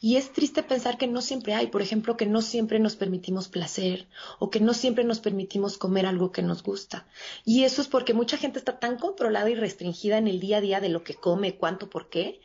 [0.01, 3.49] Y es triste pensar que no siempre hay, por ejemplo, que no siempre nos permitimos
[3.49, 7.07] placer o que no siempre nos permitimos comer algo que nos gusta.
[7.45, 10.61] Y eso es porque mucha gente está tan controlada y restringida en el día a
[10.61, 12.41] día de lo que come, cuánto, por qué,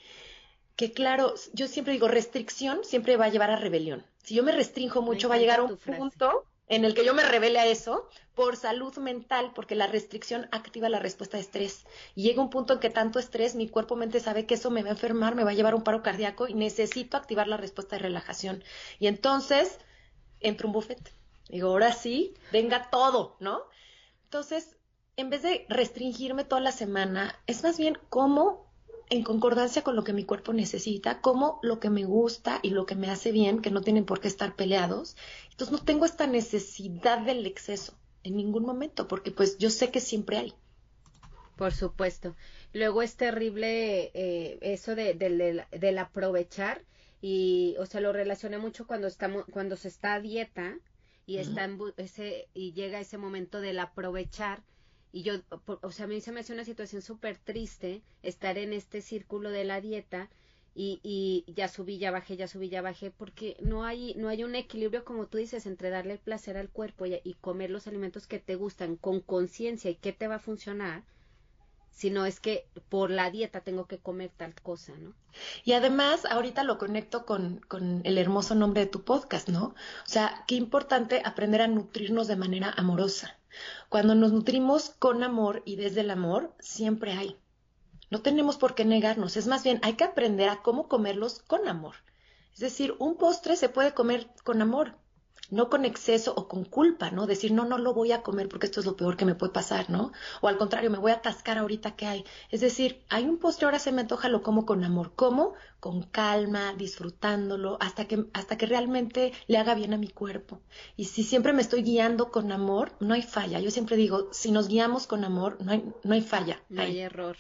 [0.75, 4.03] que claro, yo siempre digo, restricción siempre va a llevar a rebelión.
[4.23, 7.13] Si yo me restringo mucho, va a llegar a un punto en el que yo
[7.13, 11.85] me revele a eso por salud mental, porque la restricción activa la respuesta de estrés.
[12.15, 14.87] Y llega un punto en que tanto estrés, mi cuerpo-mente sabe que eso me va
[14.87, 18.03] a enfermar, me va a llevar un paro cardíaco y necesito activar la respuesta de
[18.03, 18.63] relajación.
[18.99, 19.79] Y entonces
[20.39, 21.13] entro un buffet.
[21.49, 23.63] Digo, ahora sí, venga todo, ¿no?
[24.23, 24.77] Entonces,
[25.17, 28.70] en vez de restringirme toda la semana, es más bien cómo
[29.11, 32.85] en concordancia con lo que mi cuerpo necesita, como lo que me gusta y lo
[32.85, 35.17] que me hace bien, que no tienen por qué estar peleados.
[35.51, 37.93] Entonces no tengo esta necesidad del exceso
[38.23, 40.53] en ningún momento, porque pues yo sé que siempre hay.
[41.57, 42.37] Por supuesto.
[42.71, 46.81] Luego es terrible eh, eso de, del aprovechar
[47.21, 50.77] y, o sea, lo relacioné mucho cuando estamos, cuando se está a dieta
[51.25, 54.63] y está ese y llega ese momento del aprovechar
[55.11, 55.35] y yo,
[55.81, 59.49] o sea, a mí se me hace una situación súper triste estar en este círculo
[59.49, 60.29] de la dieta
[60.73, 64.43] y, y ya subí, ya bajé, ya subí, ya bajé, porque no hay, no hay
[64.45, 68.25] un equilibrio, como tú dices, entre darle placer al cuerpo y, y comer los alimentos
[68.25, 71.03] que te gustan con conciencia y qué te va a funcionar,
[71.91, 75.13] sino es que por la dieta tengo que comer tal cosa, ¿no?
[75.65, 79.65] Y además, ahorita lo conecto con, con, el hermoso nombre de tu podcast, ¿no?
[79.65, 83.37] O sea, qué importante aprender a nutrirnos de manera amorosa.
[83.89, 87.37] Cuando nos nutrimos con amor y desde el amor, siempre hay.
[88.09, 91.67] No tenemos por qué negarnos, es más bien, hay que aprender a cómo comerlos con
[91.67, 91.95] amor.
[92.53, 94.95] Es decir, un postre se puede comer con amor,
[95.51, 97.27] no con exceso o con culpa, ¿no?
[97.27, 99.53] Decir, no, no lo voy a comer porque esto es lo peor que me puede
[99.53, 100.11] pasar, ¿no?
[100.41, 102.25] O al contrario, me voy a atascar ahorita que hay.
[102.49, 105.11] Es decir, hay un postre, ahora se me antoja, lo como con amor.
[105.15, 105.53] ¿Cómo?
[105.79, 110.61] Con calma, disfrutándolo, hasta que, hasta que realmente le haga bien a mi cuerpo.
[110.95, 113.59] Y si siempre me estoy guiando con amor, no hay falla.
[113.59, 116.61] Yo siempre digo, si nos guiamos con amor, no hay, no hay falla.
[116.69, 117.35] No hay, error.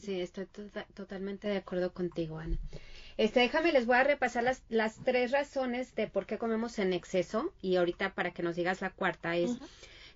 [0.00, 2.58] Sí, estoy tota-, totalmente de acuerdo contigo, Ana.
[3.16, 6.92] Este, déjame, les voy a repasar las, las tres razones de por qué comemos en
[6.92, 9.52] exceso y ahorita para que nos digas la cuarta es,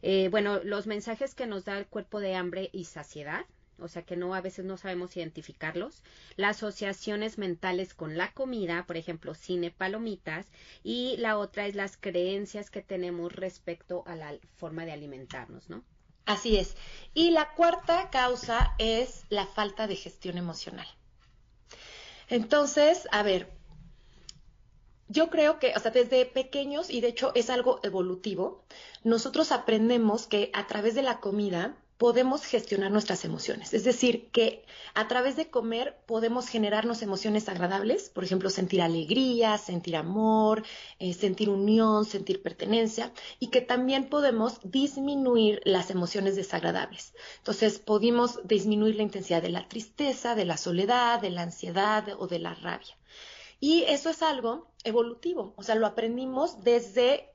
[0.02, 3.46] eh, bueno, los mensajes que nos da el cuerpo de hambre y saciedad,
[3.78, 6.02] o sea que no a veces no sabemos identificarlos,
[6.36, 10.46] las asociaciones mentales con la comida, por ejemplo, cine, palomitas,
[10.82, 15.82] y la otra es las creencias que tenemos respecto a la forma de alimentarnos, ¿no?
[16.26, 16.76] Así es.
[17.14, 20.86] Y la cuarta causa es la falta de gestión emocional.
[22.30, 23.50] Entonces, a ver,
[25.08, 28.64] yo creo que, o sea, desde pequeños, y de hecho es algo evolutivo,
[29.02, 33.74] nosotros aprendemos que a través de la comida podemos gestionar nuestras emociones.
[33.74, 39.58] Es decir, que a través de comer podemos generarnos emociones agradables, por ejemplo, sentir alegría,
[39.58, 40.64] sentir amor,
[40.98, 47.12] eh, sentir unión, sentir pertenencia, y que también podemos disminuir las emociones desagradables.
[47.36, 52.26] Entonces, podemos disminuir la intensidad de la tristeza, de la soledad, de la ansiedad o
[52.26, 52.96] de la rabia.
[53.60, 57.29] Y eso es algo evolutivo, o sea, lo aprendimos desde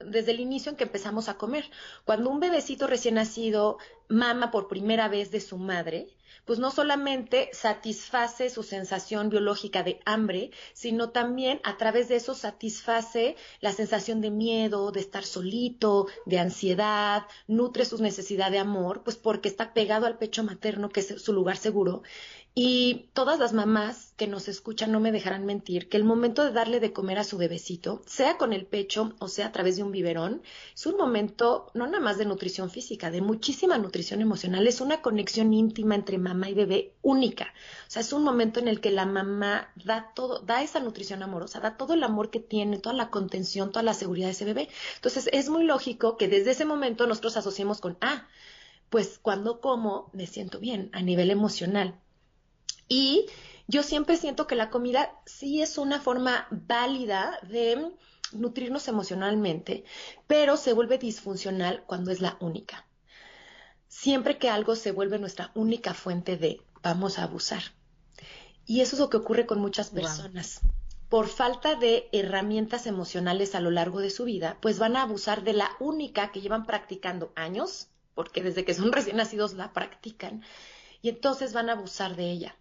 [0.00, 1.70] desde el inicio en que empezamos a comer.
[2.04, 6.08] Cuando un bebecito recién nacido mama por primera vez de su madre,
[6.44, 12.34] pues no solamente satisface su sensación biológica de hambre, sino también a través de eso
[12.34, 19.02] satisface la sensación de miedo, de estar solito, de ansiedad, nutre sus necesidades de amor,
[19.02, 22.02] pues porque está pegado al pecho materno, que es su lugar seguro,
[22.58, 26.52] y todas las mamás que nos escuchan no me dejarán mentir que el momento de
[26.52, 29.82] darle de comer a su bebecito, sea con el pecho o sea a través de
[29.82, 30.40] un biberón,
[30.74, 35.02] es un momento no nada más de nutrición física, de muchísima nutrición emocional, es una
[35.02, 37.52] conexión íntima entre mamá y bebé única.
[37.88, 41.22] O sea, es un momento en el que la mamá da todo, da esa nutrición
[41.22, 44.46] amorosa, da todo el amor que tiene, toda la contención, toda la seguridad de ese
[44.46, 44.70] bebé.
[44.94, 48.26] Entonces, es muy lógico que desde ese momento nosotros asociemos con, ah,
[48.88, 52.00] pues cuando como me siento bien a nivel emocional
[52.88, 53.26] y
[53.68, 57.92] yo siempre siento que la comida sí es una forma válida de
[58.32, 59.84] nutrirnos emocionalmente,
[60.26, 62.86] pero se vuelve disfuncional cuando es la única.
[63.88, 67.62] Siempre que algo se vuelve nuestra única fuente de vamos a abusar.
[68.66, 70.60] Y eso es lo que ocurre con muchas personas.
[71.08, 75.44] Por falta de herramientas emocionales a lo largo de su vida, pues van a abusar
[75.44, 80.42] de la única que llevan practicando años, porque desde que son recién nacidos la practican,
[81.00, 82.56] y entonces van a abusar de ella.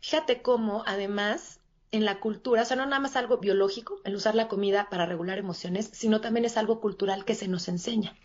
[0.00, 4.34] Fíjate cómo, además, en la cultura, o sea, no nada más algo biológico, el usar
[4.34, 8.16] la comida para regular emociones, sino también es algo cultural que se nos enseña.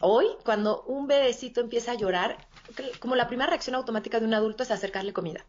[0.00, 2.36] hoy, cuando un bebecito empieza a llorar,
[2.98, 5.46] como la primera reacción automática de un adulto es acercarle comida.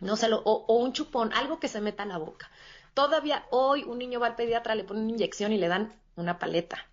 [0.00, 0.14] ¿no?
[0.14, 2.50] O, o, un chupón, algo que se meta a la boca.
[2.94, 6.38] Todavía hoy un niño va al pediatra, le ponen una inyección y le dan una
[6.38, 6.86] paleta.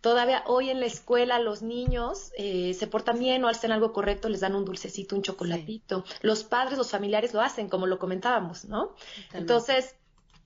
[0.00, 4.28] Todavía hoy en la escuela los niños eh, se portan bien o hacen algo correcto,
[4.28, 6.04] les dan un dulcecito, un chocolatito.
[6.22, 8.94] Los padres, los familiares lo hacen, como lo comentábamos, ¿no?
[9.32, 9.96] Entonces,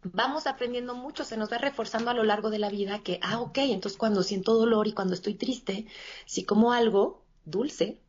[0.05, 3.41] vamos aprendiendo mucho, se nos va reforzando a lo largo de la vida que, ah,
[3.41, 5.87] ok, entonces cuando siento dolor y cuando estoy triste,
[6.27, 8.01] si como algo dulce,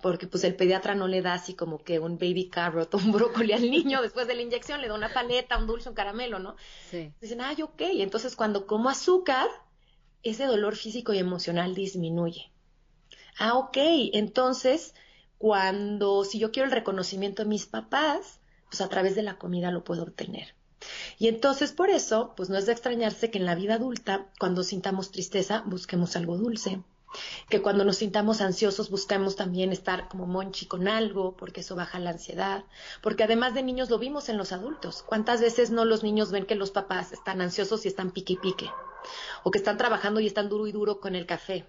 [0.00, 3.52] porque pues el pediatra no le da así como que un baby carrot un brócoli
[3.52, 6.56] al niño después de la inyección, le da una paleta, un dulce, un caramelo, ¿no?
[6.90, 7.12] Sí.
[7.20, 9.48] Dicen, ay, ok, entonces cuando como azúcar,
[10.22, 12.50] ese dolor físico y emocional disminuye.
[13.38, 13.76] Ah, ok,
[14.12, 14.94] entonces
[15.38, 19.70] cuando, si yo quiero el reconocimiento de mis papás, pues a través de la comida
[19.70, 20.54] lo puedo obtener.
[21.18, 24.62] Y entonces por eso, pues no es de extrañarse que en la vida adulta, cuando
[24.62, 26.82] sintamos tristeza, busquemos algo dulce.
[27.48, 31.98] que cuando nos sintamos ansiosos buscamos también estar como monchi con algo, porque eso baja
[31.98, 32.64] la ansiedad,
[33.02, 35.02] porque además de niños lo vimos en los adultos.
[35.02, 38.36] ¿Cuántas veces no los niños ven que los papás están ansiosos y están pique y
[38.36, 38.70] pique?
[39.42, 41.66] O que están trabajando y están duro y duro con el café.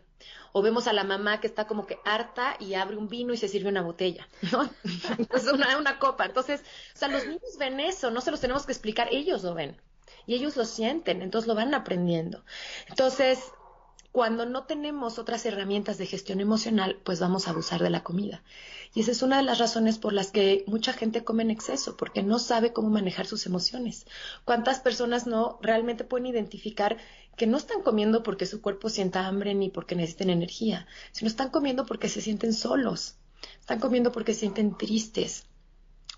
[0.54, 3.38] O vemos a la mamá que está como que harta y abre un vino y
[3.38, 4.70] se sirve una botella, ¿no?
[5.18, 6.26] Entonces, una, una copa.
[6.26, 6.62] Entonces,
[6.94, 9.80] o sea, los niños ven eso, no se los tenemos que explicar, ellos lo ven.
[10.28, 12.44] Y ellos lo sienten, entonces lo van aprendiendo.
[12.88, 13.52] Entonces,
[14.12, 18.44] cuando no tenemos otras herramientas de gestión emocional, pues vamos a abusar de la comida.
[18.94, 21.96] Y esa es una de las razones por las que mucha gente come en exceso,
[21.96, 24.06] porque no sabe cómo manejar sus emociones.
[24.44, 26.98] ¿Cuántas personas no realmente pueden identificar
[27.36, 31.50] que no están comiendo porque su cuerpo sienta hambre ni porque necesiten energía, sino están
[31.50, 33.16] comiendo porque se sienten solos,
[33.60, 35.46] están comiendo porque se sienten tristes,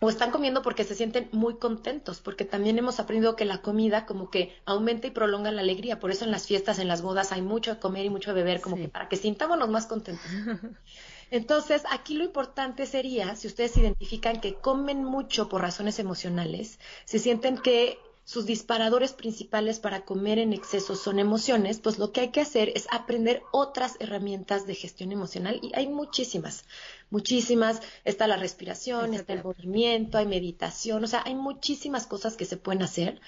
[0.03, 4.05] o están comiendo porque se sienten muy contentos, porque también hemos aprendido que la comida
[4.05, 7.31] como que aumenta y prolonga la alegría, por eso en las fiestas, en las bodas
[7.31, 10.25] hay mucho a comer y mucho a beber, como que para que sintámonos más contentos.
[11.31, 17.17] Entonces, aquí lo importante sería, si ustedes identifican que comen mucho por razones emocionales, se
[17.17, 22.29] sienten que sus disparadores principales para comer en exceso son emociones, pues lo que hay
[22.29, 26.63] que hacer es aprender otras herramientas de gestión emocional y hay muchísimas,
[27.09, 27.81] muchísimas.
[28.05, 32.57] Está la respiración, está el movimiento, hay meditación, o sea, hay muchísimas cosas que se
[32.57, 33.19] pueden hacer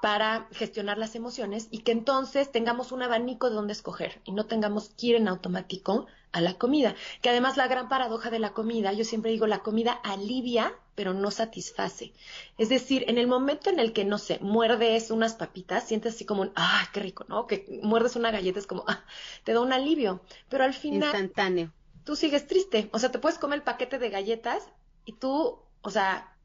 [0.00, 4.46] para gestionar las emociones y que entonces tengamos un abanico de dónde escoger y no
[4.46, 6.94] tengamos que ir en automático a la comida.
[7.22, 11.14] Que además la gran paradoja de la comida, yo siempre digo, la comida alivia, pero
[11.14, 12.12] no satisface.
[12.58, 16.26] Es decir, en el momento en el que, no sé, muerdes unas papitas, sientes así
[16.26, 17.46] como un, ah, qué rico, ¿no?
[17.46, 19.02] Que muerdes una galleta es como, ah,
[19.42, 20.20] te da un alivio.
[20.50, 21.08] Pero al final...
[21.08, 21.72] Instantáneo.
[22.04, 22.90] Tú sigues triste.
[22.92, 24.68] O sea, te puedes comer el paquete de galletas
[25.06, 26.36] y tú, o sea,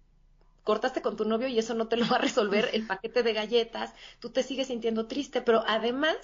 [0.64, 3.34] cortaste con tu novio y eso no te lo va a resolver el paquete de
[3.34, 6.16] galletas, tú te sigues sintiendo triste, pero además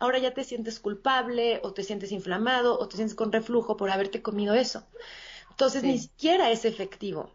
[0.00, 3.88] ahora ya te sientes culpable o te sientes inflamado o te sientes con reflujo por
[3.90, 4.84] haberte comido eso.
[5.50, 7.30] Entonces ni siquiera es efectivo,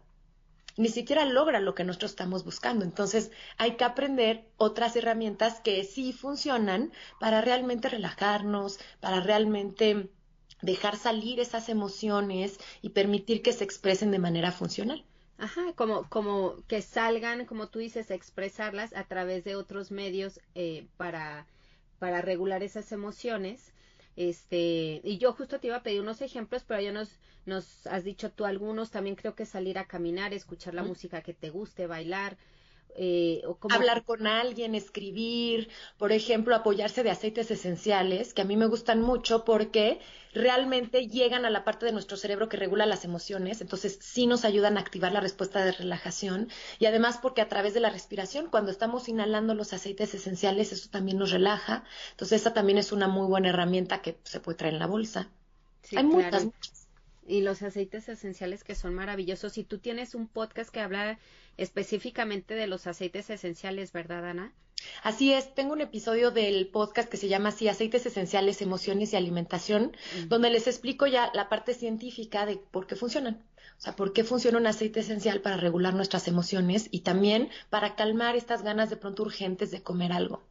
[0.76, 2.84] ni siquiera logra lo que nosotros estamos buscando.
[2.84, 10.10] Entonces hay que aprender otras herramientas que sí funcionan para realmente relajarnos, para realmente
[10.62, 15.04] dejar salir esas emociones y permitir que se expresen de manera funcional.
[15.36, 20.86] Ajá, como, como que salgan, como tú dices, expresarlas a través de otros medios eh,
[20.96, 21.46] para
[22.04, 23.72] para regular esas emociones.
[24.16, 28.04] Este, y yo justo te iba a pedir unos ejemplos, pero ya nos, nos has
[28.04, 28.90] dicho tú algunos.
[28.90, 32.36] También creo que salir a caminar, escuchar la música que te guste, bailar,
[32.96, 35.68] eh, Hablar con alguien, escribir,
[35.98, 40.00] por ejemplo, apoyarse de aceites esenciales, que a mí me gustan mucho porque
[40.32, 44.44] realmente llegan a la parte de nuestro cerebro que regula las emociones, entonces sí nos
[44.44, 48.48] ayudan a activar la respuesta de relajación y además porque a través de la respiración,
[48.50, 53.08] cuando estamos inhalando los aceites esenciales, eso también nos relaja, entonces esa también es una
[53.08, 55.30] muy buena herramienta que se puede traer en la bolsa.
[55.94, 56.83] Hay muchas, muchas
[57.26, 59.52] y los aceites esenciales que son maravillosos.
[59.52, 61.18] Si tú tienes un podcast que habla
[61.56, 64.52] específicamente de los aceites esenciales, ¿verdad, Ana?
[65.02, 69.16] Así es, tengo un episodio del podcast que se llama así Aceites Esenciales, Emociones y
[69.16, 69.96] Alimentación,
[70.28, 73.42] donde les explico ya la parte científica de por qué funcionan.
[73.78, 77.96] O sea, por qué funciona un aceite esencial para regular nuestras emociones y también para
[77.96, 80.42] calmar estas ganas de pronto urgentes de comer algo.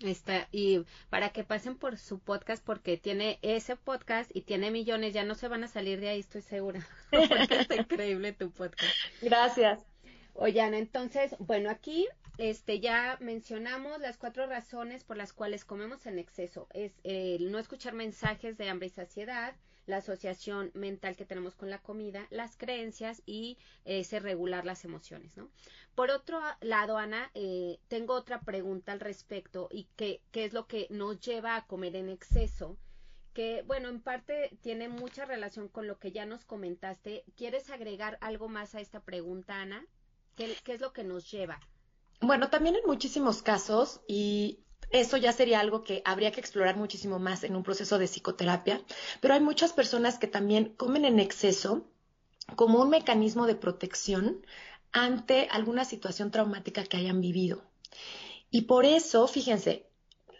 [0.00, 5.14] Está, y para que pasen por su podcast, porque tiene ese podcast y tiene millones,
[5.14, 6.86] ya no se van a salir de ahí, estoy segura.
[7.10, 8.94] porque está increíble tu podcast.
[9.22, 9.86] Gracias.
[10.34, 16.18] Oigan, entonces, bueno, aquí este, ya mencionamos las cuatro razones por las cuales comemos en
[16.18, 16.68] exceso.
[16.74, 19.54] Es el no escuchar mensajes de hambre y saciedad,
[19.86, 25.36] la asociación mental que tenemos con la comida, las creencias y ese regular las emociones,
[25.36, 25.48] ¿no?
[25.94, 30.86] Por otro lado, Ana, eh, tengo otra pregunta al respecto y qué es lo que
[30.90, 32.76] nos lleva a comer en exceso
[33.36, 37.22] que, bueno, en parte tiene mucha relación con lo que ya nos comentaste.
[37.36, 39.84] ¿Quieres agregar algo más a esta pregunta, Ana?
[40.36, 41.60] ¿Qué, qué es lo que nos lleva?
[42.22, 44.60] Bueno, también en muchísimos casos, y
[44.90, 48.80] eso ya sería algo que habría que explorar muchísimo más en un proceso de psicoterapia,
[49.20, 51.84] pero hay muchas personas que también comen en exceso
[52.54, 54.44] como un mecanismo de protección
[54.92, 57.62] ante alguna situación traumática que hayan vivido.
[58.50, 59.86] Y por eso, fíjense,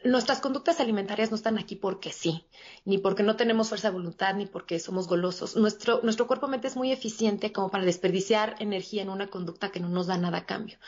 [0.05, 2.47] nuestras conductas alimentarias no están aquí porque sí,
[2.85, 5.57] ni porque no tenemos fuerza de voluntad, ni porque somos golosos.
[5.57, 9.89] Nuestro, nuestro cuerpo-mente es muy eficiente como para desperdiciar energía en una conducta que no
[9.89, 10.79] nos da nada a cambio.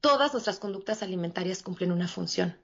[0.00, 2.56] Todas nuestras conductas alimentarias cumplen una función.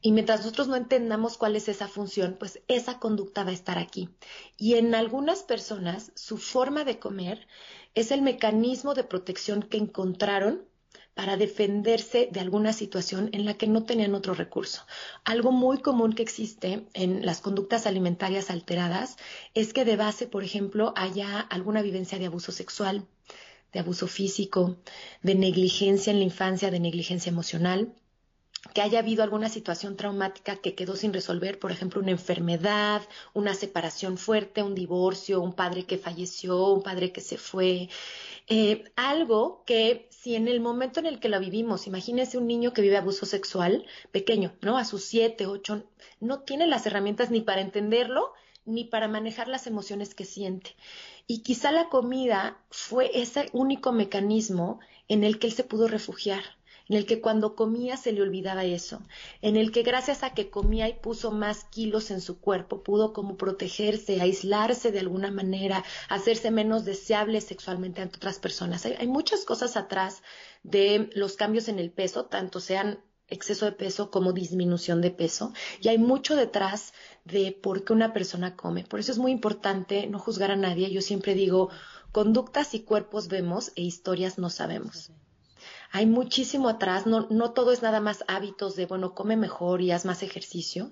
[0.00, 3.78] Y mientras nosotros no entendamos cuál es esa función, pues esa conducta va a estar
[3.78, 4.08] aquí.
[4.56, 7.46] Y en algunas personas, su forma de comer
[7.94, 10.64] es el mecanismo de protección que encontraron
[11.14, 14.86] para defenderse de alguna situación en la que no tenían otro recurso.
[15.24, 19.16] Algo muy común que existe en las conductas alimentarias alteradas
[19.54, 23.06] es que de base, por ejemplo, haya alguna vivencia de abuso sexual,
[23.72, 24.76] de abuso físico,
[25.22, 27.94] de negligencia en la infancia, de negligencia emocional
[28.74, 33.02] que haya habido alguna situación traumática que quedó sin resolver, por ejemplo, una enfermedad,
[33.34, 37.88] una separación fuerte, un divorcio, un padre que falleció, un padre que se fue,
[38.48, 42.72] eh, algo que si en el momento en el que lo vivimos, imagínese un niño
[42.72, 44.78] que vive abuso sexual pequeño, ¿no?
[44.78, 45.84] A sus siete, ocho,
[46.20, 48.32] no tiene las herramientas ni para entenderlo
[48.64, 50.76] ni para manejar las emociones que siente.
[51.26, 56.42] Y quizá la comida fue ese único mecanismo en el que él se pudo refugiar
[56.88, 59.00] en el que cuando comía se le olvidaba eso,
[59.40, 63.12] en el que gracias a que comía y puso más kilos en su cuerpo, pudo
[63.12, 68.84] como protegerse, aislarse de alguna manera, hacerse menos deseable sexualmente ante otras personas.
[68.84, 70.22] Hay, hay muchas cosas atrás
[70.62, 73.00] de los cambios en el peso, tanto sean
[73.32, 75.52] exceso de peso como disminución de peso.
[75.80, 76.92] Y hay mucho detrás
[77.24, 78.84] de por qué una persona come.
[78.84, 80.90] Por eso es muy importante no juzgar a nadie.
[80.90, 81.70] Yo siempre digo,
[82.12, 85.10] conductas y cuerpos vemos e historias no sabemos
[85.92, 89.90] hay muchísimo atrás, no, no todo es nada más hábitos de, bueno, come mejor y
[89.90, 90.90] haz más ejercicio.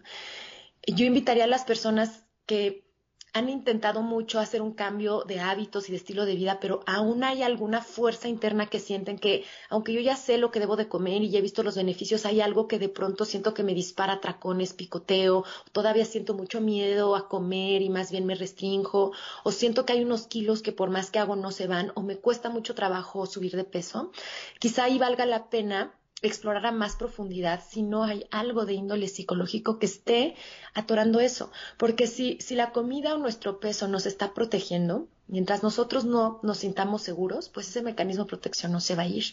[0.87, 2.90] Yo invitaría a las personas que
[3.33, 7.23] han intentado mucho hacer un cambio de hábitos y de estilo de vida, pero aún
[7.23, 10.89] hay alguna fuerza interna que sienten que, aunque yo ya sé lo que debo de
[10.89, 13.75] comer y ya he visto los beneficios, hay algo que de pronto siento que me
[13.75, 19.13] dispara tracones, picoteo, todavía siento mucho miedo a comer y más bien me restringo,
[19.45, 22.03] o siento que hay unos kilos que por más que hago no se van, o
[22.03, 24.11] me cuesta mucho trabajo subir de peso.
[24.59, 29.09] Quizá ahí valga la pena explorar a más profundidad si no hay algo de índole
[29.09, 30.35] psicológico que esté
[30.75, 31.51] atorando eso.
[31.79, 36.59] Porque si, si la comida o nuestro peso nos está protegiendo, mientras nosotros no nos
[36.59, 39.25] sintamos seguros, pues ese mecanismo de protección no se va a ir.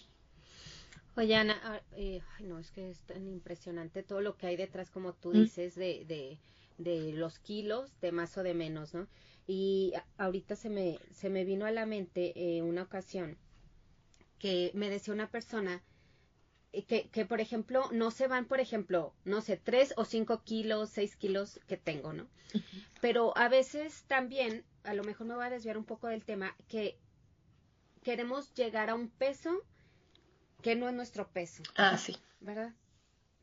[1.17, 4.91] Oye, Ana, ah, eh, no, es que es tan impresionante todo lo que hay detrás,
[4.91, 5.33] como tú mm.
[5.33, 6.39] dices, de, de,
[6.77, 9.07] de los kilos, de más o de menos, ¿no?
[9.47, 13.37] Y ahorita se me, se me vino a la mente eh, una ocasión
[14.37, 15.81] que me decía una persona,
[16.71, 20.89] que, que, por ejemplo, no se van, por ejemplo, no sé, tres o cinco kilos,
[20.89, 22.27] seis kilos que tengo, ¿no?
[23.01, 26.55] Pero a veces también, a lo mejor me voy a desviar un poco del tema,
[26.67, 26.97] que
[28.03, 29.63] queremos llegar a un peso
[30.61, 31.63] que no es nuestro peso.
[31.75, 32.17] Ah, sí.
[32.39, 32.73] ¿Verdad?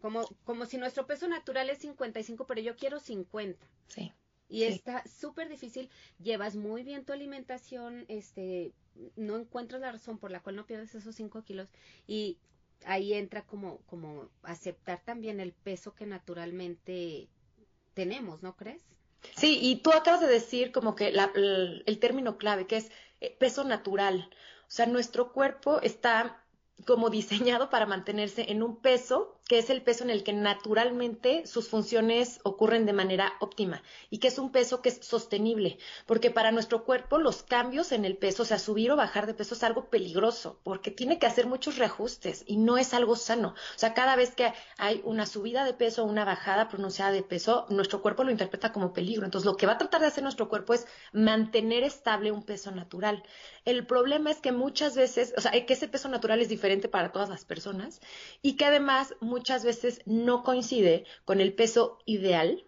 [0.01, 3.67] Como, como si nuestro peso natural es 55, pero yo quiero 50.
[3.89, 4.13] Sí.
[4.49, 5.91] Y está súper difícil.
[6.23, 8.73] Llevas muy bien tu alimentación, este,
[9.17, 11.69] no encuentras la razón por la cual no pierdes esos 5 kilos.
[12.07, 12.39] Y
[12.85, 17.29] ahí entra como, como aceptar también el peso que naturalmente
[17.95, 18.83] tenemos, ¿no crees?
[19.37, 23.65] Sí, y tú acabas de decir como que el término clave, que es eh, peso
[23.65, 24.29] natural.
[24.69, 26.45] O sea, nuestro cuerpo está
[26.87, 31.47] como diseñado para mantenerse en un peso que es el peso en el que naturalmente
[31.47, 36.31] sus funciones ocurren de manera óptima y que es un peso que es sostenible, porque
[36.31, 39.55] para nuestro cuerpo los cambios en el peso, o sea, subir o bajar de peso
[39.55, 43.49] es algo peligroso, porque tiene que hacer muchos reajustes y no es algo sano.
[43.49, 47.23] O sea, cada vez que hay una subida de peso o una bajada pronunciada de
[47.23, 49.25] peso, nuestro cuerpo lo interpreta como peligro.
[49.25, 52.71] Entonces, lo que va a tratar de hacer nuestro cuerpo es mantener estable un peso
[52.71, 53.23] natural.
[53.65, 57.13] El problema es que muchas veces, o sea, que ese peso natural es diferente para
[57.13, 58.01] todas las personas
[58.43, 62.65] y que además muchas veces no coincide con el peso ideal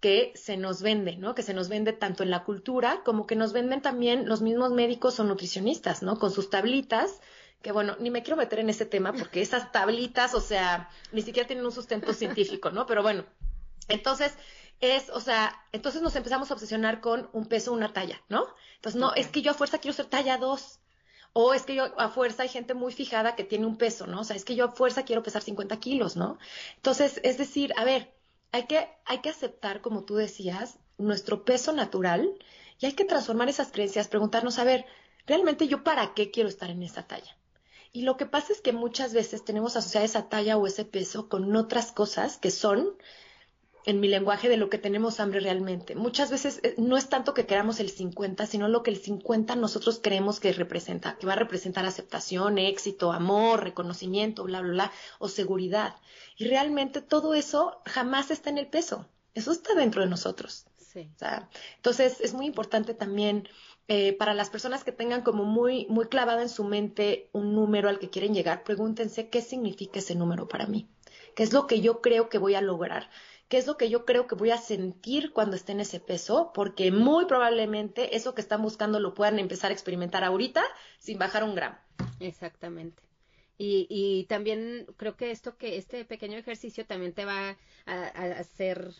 [0.00, 1.34] que se nos vende, ¿no?
[1.34, 4.72] Que se nos vende tanto en la cultura como que nos venden también los mismos
[4.72, 6.18] médicos o nutricionistas, ¿no?
[6.18, 7.20] Con sus tablitas,
[7.62, 11.22] que bueno, ni me quiero meter en ese tema porque esas tablitas, o sea, ni
[11.22, 12.84] siquiera tienen un sustento científico, ¿no?
[12.84, 13.24] Pero bueno,
[13.88, 14.34] entonces
[14.80, 18.44] es, o sea, entonces nos empezamos a obsesionar con un peso, una talla, ¿no?
[18.74, 20.78] Entonces, no, es que yo a fuerza quiero ser talla 2.
[21.34, 24.20] O es que yo a fuerza hay gente muy fijada que tiene un peso, ¿no?
[24.20, 26.38] O sea, es que yo a fuerza quiero pesar 50 kilos, ¿no?
[26.76, 28.12] Entonces, es decir, a ver,
[28.52, 32.34] hay que, hay que aceptar, como tú decías, nuestro peso natural
[32.78, 34.84] y hay que transformar esas creencias, preguntarnos, a ver,
[35.26, 37.36] ¿realmente yo para qué quiero estar en esa talla?
[37.92, 41.28] Y lo que pasa es que muchas veces tenemos asociada esa talla o ese peso
[41.28, 42.96] con otras cosas que son
[43.84, 45.94] en mi lenguaje de lo que tenemos hambre realmente.
[45.94, 49.56] Muchas veces eh, no es tanto que queramos el 50, sino lo que el 50
[49.56, 54.92] nosotros creemos que representa, que va a representar aceptación, éxito, amor, reconocimiento, bla, bla, bla,
[55.18, 55.96] o seguridad.
[56.36, 59.08] Y realmente todo eso jamás está en el peso.
[59.34, 60.66] Eso está dentro de nosotros.
[60.76, 61.08] Sí.
[61.76, 63.48] entonces es muy importante también
[63.88, 67.88] eh, para las personas que tengan como muy, muy clavada en su mente un número
[67.88, 70.86] al que quieren llegar, pregúntense qué significa ese número para mí.
[71.34, 73.08] ¿Qué es lo que yo creo que voy a lograr?
[73.52, 76.52] Qué es lo que yo creo que voy a sentir cuando esté en ese peso,
[76.54, 80.64] porque muy probablemente eso que están buscando lo puedan empezar a experimentar ahorita
[80.98, 81.76] sin bajar un gramo.
[82.18, 83.02] Exactamente.
[83.58, 88.04] Y, y también creo que esto que este pequeño ejercicio también te va a,
[88.38, 88.90] hacer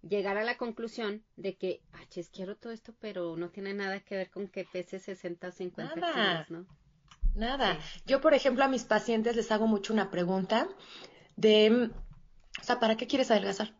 [0.00, 2.00] llegar a la conclusión de que, ah,
[2.32, 5.94] quiero todo esto, pero no tiene nada que ver con que pese 60 o 50
[5.94, 6.66] kilos, ¿no?
[7.34, 7.78] Nada.
[8.06, 10.66] Yo, por ejemplo, a mis pacientes les hago mucho una pregunta
[11.36, 11.90] de,
[12.58, 13.77] o sea, ¿para qué quieres adelgazar?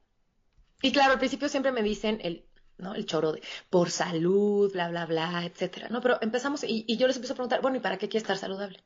[0.81, 2.45] Y claro, al principio siempre me dicen el,
[2.79, 2.95] ¿no?
[2.95, 6.01] El choro de por salud, bla, bla, bla, etcétera, ¿no?
[6.01, 8.83] Pero empezamos y, yo les empiezo a preguntar, bueno, ¿y para qué quieres estar saludable?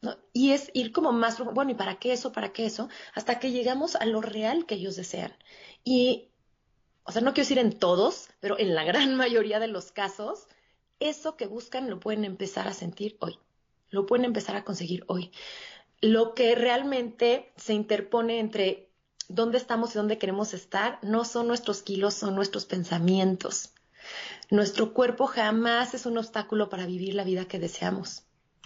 [0.00, 0.16] ¿No?
[0.32, 2.32] Y es ir como más, bueno, ¿y para qué eso?
[2.32, 2.88] ¿Para qué eso?
[3.14, 5.32] Hasta que llegamos a lo real que ellos desean.
[5.82, 6.30] Y,
[7.04, 10.46] o sea, no quiero decir en todos, pero en la gran mayoría de los casos,
[11.00, 13.38] eso que buscan lo pueden empezar a sentir hoy.
[13.90, 15.30] Lo pueden empezar a conseguir hoy.
[16.00, 18.90] Lo que realmente se interpone entre
[19.28, 23.70] dónde estamos y dónde queremos estar no son nuestros kilos, son nuestros pensamientos.
[24.50, 28.24] Nuestro cuerpo jamás es un obstáculo para vivir la vida que deseamos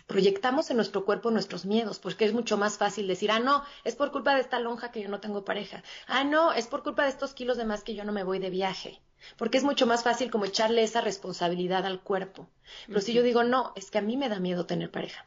[0.08, 3.94] proyectamos en nuestro cuerpo nuestros miedos, porque es mucho más fácil decir, ah, no, es
[3.94, 7.04] por culpa de esta lonja que yo no tengo pareja, ah, no, es por culpa
[7.04, 9.00] de estos kilos de más que yo no me voy de viaje,
[9.36, 12.48] porque es mucho más fácil como echarle esa responsabilidad al cuerpo.
[12.86, 15.26] Pero si yo digo, no, es que a mí me da miedo tener pareja,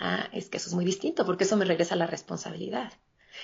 [0.00, 2.92] ah, es que eso es muy distinto, porque eso me regresa a la responsabilidad.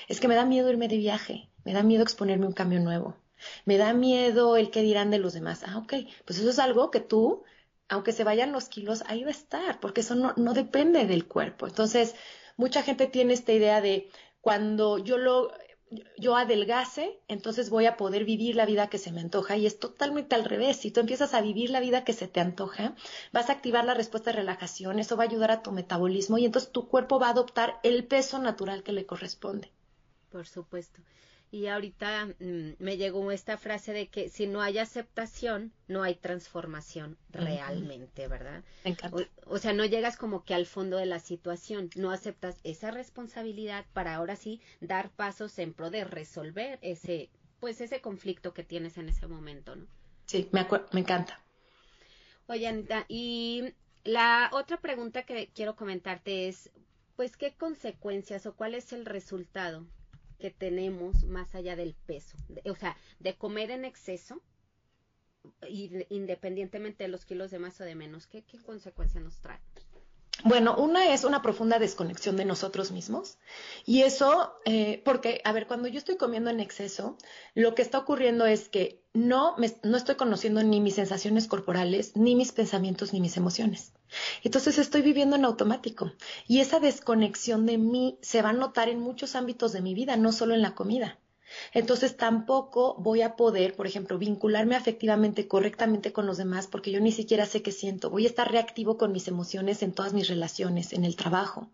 [0.08, 3.16] Es que me da miedo irme de viaje, me da miedo exponerme un cambio nuevo,
[3.64, 5.62] me da miedo el que dirán de los demás.
[5.66, 7.44] Ah, ok, pues eso es algo que tú
[7.92, 11.26] aunque se vayan los kilos, ahí va a estar, porque eso no, no depende del
[11.28, 11.66] cuerpo.
[11.66, 12.14] Entonces,
[12.56, 14.08] mucha gente tiene esta idea de
[14.40, 15.52] cuando yo lo
[16.16, 19.78] yo adelgase, entonces voy a poder vivir la vida que se me antoja y es
[19.78, 20.78] totalmente al revés.
[20.78, 22.94] Si tú empiezas a vivir la vida que se te antoja,
[23.30, 26.46] vas a activar la respuesta de relajación, eso va a ayudar a tu metabolismo y
[26.46, 29.70] entonces tu cuerpo va a adoptar el peso natural que le corresponde.
[30.32, 31.00] Por supuesto.
[31.50, 36.14] Y ahorita mm, me llegó esta frase de que si no hay aceptación, no hay
[36.14, 38.64] transformación realmente, ¿verdad?
[39.46, 43.84] O, sea, no llegas como que al fondo de la situación, no aceptas esa responsabilidad
[43.92, 47.28] para ahora sí dar pasos en pro de resolver ese,
[47.60, 49.86] pues ese conflicto que tienes en ese momento, ¿no?
[50.24, 51.38] Sí, me, me encanta.
[52.46, 53.74] Oye, Anita, y
[54.04, 56.70] la otra pregunta que quiero comentarte es,
[57.14, 59.86] pues, ¿qué consecuencias o cuál es el resultado
[60.42, 62.36] que tenemos más allá del peso.
[62.64, 64.42] o sea, de comer en exceso,
[66.10, 69.60] independientemente de los kilos de más o de menos, ¿qué, qué consecuencia nos trae?
[70.44, 73.38] Bueno, una es una profunda desconexión de nosotros mismos.
[73.86, 77.16] Y eso, eh, porque, a ver, cuando yo estoy comiendo en exceso,
[77.54, 82.34] lo que está ocurriendo es que no, no estoy conociendo ni mis sensaciones corporales, ni
[82.34, 83.92] mis pensamientos, ni mis emociones.
[84.42, 86.10] Entonces estoy viviendo en automático.
[86.48, 90.16] Y esa desconexión de mí se va a notar en muchos ámbitos de mi vida,
[90.16, 91.18] no solo en la comida.
[91.72, 97.00] Entonces tampoco voy a poder, por ejemplo, vincularme afectivamente correctamente con los demás porque yo
[97.00, 98.10] ni siquiera sé qué siento.
[98.10, 101.68] Voy a estar reactivo con mis emociones en todas mis relaciones, en el trabajo.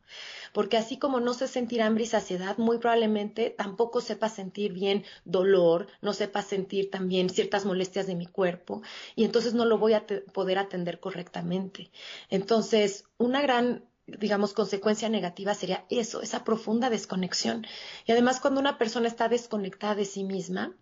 [0.52, 5.04] Porque así como no sé sentir hambre y saciedad, muy probablemente tampoco sepa sentir bien
[5.24, 8.82] dolor, no sepa sentir también ciertas molestias de mi cuerpo
[9.14, 11.90] y entonces no lo voy a poder atender correctamente.
[12.30, 13.87] Entonces, una gran
[14.18, 17.66] digamos, consecuencia negativa sería eso, esa profunda desconexión.
[18.06, 20.74] Y además, cuando una persona está desconectada de sí misma,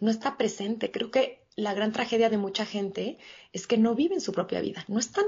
[0.00, 0.90] no está presente.
[0.90, 3.18] Creo que la gran tragedia de mucha gente
[3.52, 5.24] es que no viven su propia vida, no están,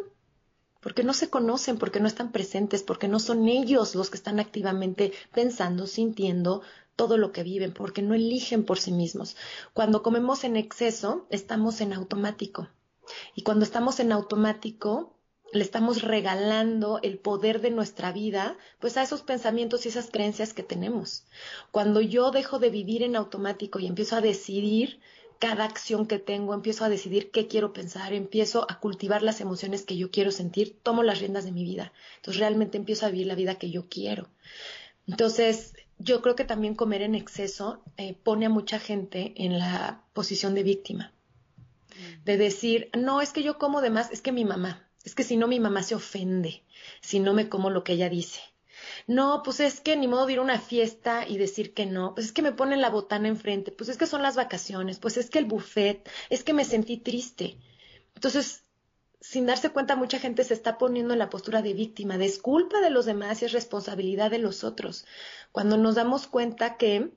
[0.81, 4.41] porque no se conocen, porque no están presentes, porque no son ellos los que están
[4.41, 6.63] activamente pensando, sintiendo
[6.97, 9.37] todo lo que viven, porque no eligen por sí mismos.
[9.73, 12.69] Cuando comemos en exceso, estamos en automático.
[13.35, 15.16] Y cuando estamos en automático,
[15.53, 20.53] le estamos regalando el poder de nuestra vida, pues a esos pensamientos y esas creencias
[20.53, 21.25] que tenemos.
[21.71, 25.01] Cuando yo dejo de vivir en automático y empiezo a decidir
[25.39, 29.85] cada acción que tengo, empiezo a decidir qué quiero pensar, empiezo a cultivar las emociones
[29.85, 31.93] que yo quiero sentir, tomo las riendas de mi vida.
[32.17, 34.29] Entonces realmente empiezo a vivir la vida que yo quiero.
[35.07, 40.03] Entonces, yo creo que también comer en exceso eh, pone a mucha gente en la
[40.13, 41.13] posición de víctima.
[42.25, 45.23] De decir, no, es que yo como de más, es que mi mamá, es que
[45.23, 46.65] si no mi mamá se ofende,
[47.01, 48.41] si no me como lo que ella dice.
[49.07, 52.15] No, pues es que ni modo de ir a una fiesta y decir que no,
[52.15, 55.17] pues es que me ponen la botana enfrente, pues es que son las vacaciones, pues
[55.17, 57.57] es que el buffet, es que me sentí triste.
[58.17, 58.65] Entonces,
[59.21, 62.39] sin darse cuenta, mucha gente se está poniendo en la postura de víctima, de es
[62.39, 65.07] culpa de los demás y es responsabilidad de los otros.
[65.53, 67.13] Cuando nos damos cuenta que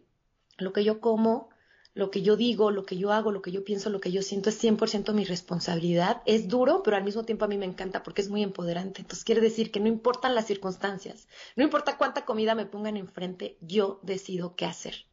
[0.58, 1.50] lo que yo como,
[1.94, 4.22] lo que yo digo, lo que yo hago, lo que yo pienso, lo que yo
[4.22, 6.22] siento es 100% mi responsabilidad.
[6.26, 9.02] Es duro, pero al mismo tiempo a mí me encanta porque es muy empoderante.
[9.02, 13.58] Entonces quiere decir que no importan las circunstancias, no importa cuánta comida me pongan enfrente,
[13.62, 15.06] yo decido qué hacer.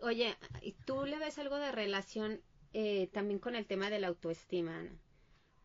[0.00, 0.36] Oye,
[0.84, 2.40] ¿tú le ves algo de relación
[2.74, 4.82] eh, también con el tema de la autoestima,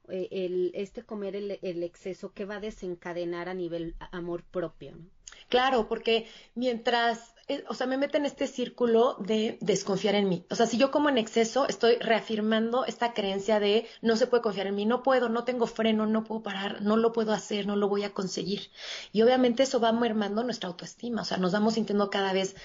[0.08, 4.96] eh, el, este comer el, el, exceso que va a desencadenar a nivel amor propio,
[4.96, 5.10] ¿no?
[5.48, 10.46] Claro, porque mientras, eh, o sea, me mete en este círculo de desconfiar en mí.
[10.50, 14.44] O sea, si yo como en exceso, estoy reafirmando esta creencia de no se puede
[14.44, 17.66] confiar en mí, no puedo, no tengo freno, no puedo parar, no lo puedo hacer,
[17.66, 18.70] no lo voy a conseguir.
[19.12, 22.56] Y obviamente eso va mermando nuestra autoestima, o sea, nos vamos sintiendo cada vez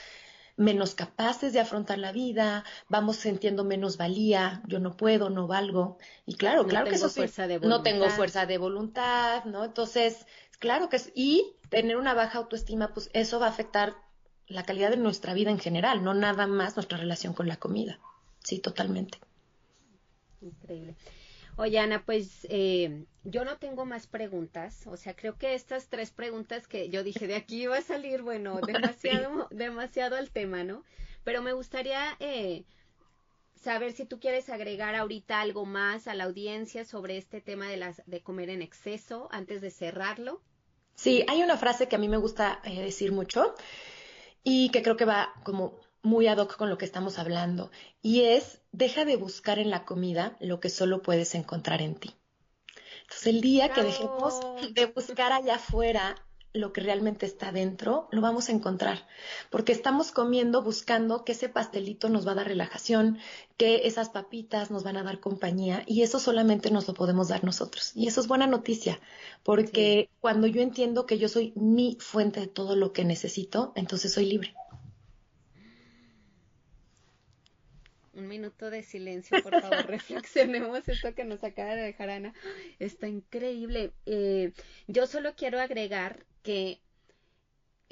[0.56, 5.98] menos capaces de afrontar la vida, vamos sintiendo menos valía, yo no puedo, no valgo.
[6.26, 7.22] Y claro, claro que eso sí,
[7.62, 9.64] no tengo fuerza de voluntad, ¿no?
[9.64, 10.26] Entonces,
[10.64, 13.96] claro que es, y tener una baja autoestima, pues eso va a afectar
[14.46, 17.98] la calidad de nuestra vida en general, no nada más nuestra relación con la comida.
[18.42, 19.18] Sí, totalmente.
[20.40, 20.94] Increíble.
[21.56, 24.86] Oye, Ana, pues eh, yo no tengo más preguntas.
[24.86, 28.22] O sea, creo que estas tres preguntas que yo dije de aquí va a salir,
[28.22, 30.82] bueno, demasiado, demasiado al tema, ¿no?
[31.24, 32.64] Pero me gustaría eh,
[33.54, 37.76] saber si tú quieres agregar ahorita algo más a la audiencia sobre este tema de,
[37.76, 40.40] las, de comer en exceso antes de cerrarlo.
[40.94, 43.54] Sí, hay una frase que a mí me gusta eh, decir mucho
[44.42, 47.70] y que creo que va como muy ad hoc con lo que estamos hablando,
[48.02, 52.14] y es, deja de buscar en la comida lo que solo puedes encontrar en ti.
[53.02, 54.40] Entonces, el día que dejemos
[54.72, 56.14] de buscar allá afuera
[56.54, 59.08] lo que realmente está dentro, lo vamos a encontrar,
[59.50, 63.18] porque estamos comiendo buscando que ese pastelito nos va a dar relajación,
[63.56, 67.42] que esas papitas nos van a dar compañía y eso solamente nos lo podemos dar
[67.42, 67.90] nosotros.
[67.96, 69.00] Y eso es buena noticia,
[69.42, 74.12] porque cuando yo entiendo que yo soy mi fuente de todo lo que necesito, entonces
[74.12, 74.54] soy libre.
[78.16, 82.32] un minuto de silencio, por favor, reflexionemos esto que nos acaba de dejar Ana.
[82.78, 83.92] Está increíble.
[84.06, 84.52] Eh,
[84.86, 86.78] yo solo quiero agregar que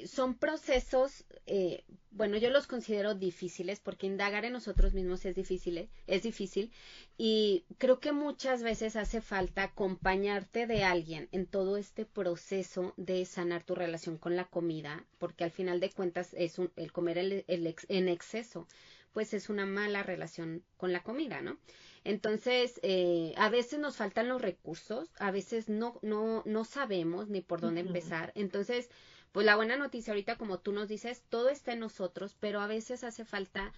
[0.05, 5.89] son procesos, eh, bueno, yo los considero difíciles porque indagar en nosotros mismos es difícil,
[6.07, 6.71] es difícil
[7.17, 13.25] y creo que muchas veces hace falta acompañarte de alguien en todo este proceso de
[13.25, 17.17] sanar tu relación con la comida, porque al final de cuentas es un, el comer
[17.17, 18.67] el, en exceso
[19.13, 21.57] pues es una mala relación con la comida, ¿no?
[22.03, 27.41] Entonces, eh, a veces nos faltan los recursos, a veces no, no, no sabemos ni
[27.41, 28.31] por dónde empezar.
[28.35, 28.89] Entonces,
[29.31, 32.67] pues la buena noticia ahorita, como tú nos dices, todo está en nosotros, pero a
[32.67, 33.71] veces hace falta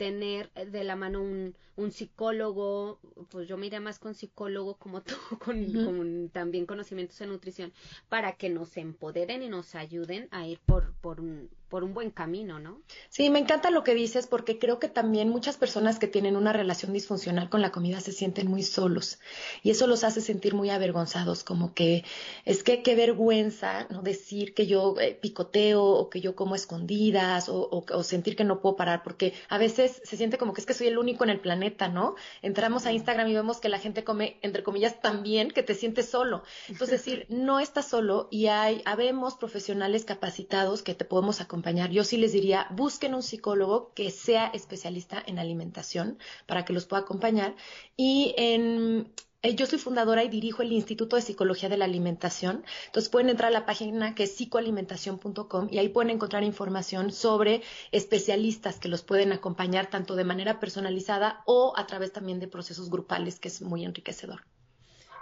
[0.00, 2.98] tener de la mano un, un psicólogo,
[3.28, 5.14] pues yo me iría más con psicólogo como tú,
[5.44, 7.72] con, con, también conocimientos en nutrición,
[8.08, 12.10] para que nos empoderen y nos ayuden a ir por, por, un, por un buen
[12.10, 12.82] camino, ¿no?
[13.08, 16.52] Sí, me encanta lo que dices porque creo que también muchas personas que tienen una
[16.52, 19.20] relación disfuncional con la comida se sienten muy solos
[19.62, 22.04] y eso los hace sentir muy avergonzados, como que
[22.44, 27.48] es que qué vergüenza no decir que yo eh, picoteo o que yo como escondidas
[27.48, 30.66] o, o, sentir que no puedo parar porque a veces se siente como que es
[30.66, 32.16] que soy el único en el planeta, ¿no?
[32.42, 35.74] Entramos a Instagram y vemos que la gente come entre comillas tan bien que te
[35.74, 36.42] sientes solo.
[36.68, 41.59] Entonces decir, no estás solo y hay habemos profesionales capacitados que te podemos acompañar
[41.90, 46.86] yo sí les diría, busquen un psicólogo que sea especialista en alimentación para que los
[46.86, 47.54] pueda acompañar.
[47.96, 52.64] Y en, eh, yo soy fundadora y dirijo el Instituto de Psicología de la Alimentación.
[52.86, 57.62] Entonces pueden entrar a la página que es psicoalimentación.com y ahí pueden encontrar información sobre
[57.90, 62.90] especialistas que los pueden acompañar tanto de manera personalizada o a través también de procesos
[62.90, 64.44] grupales, que es muy enriquecedor.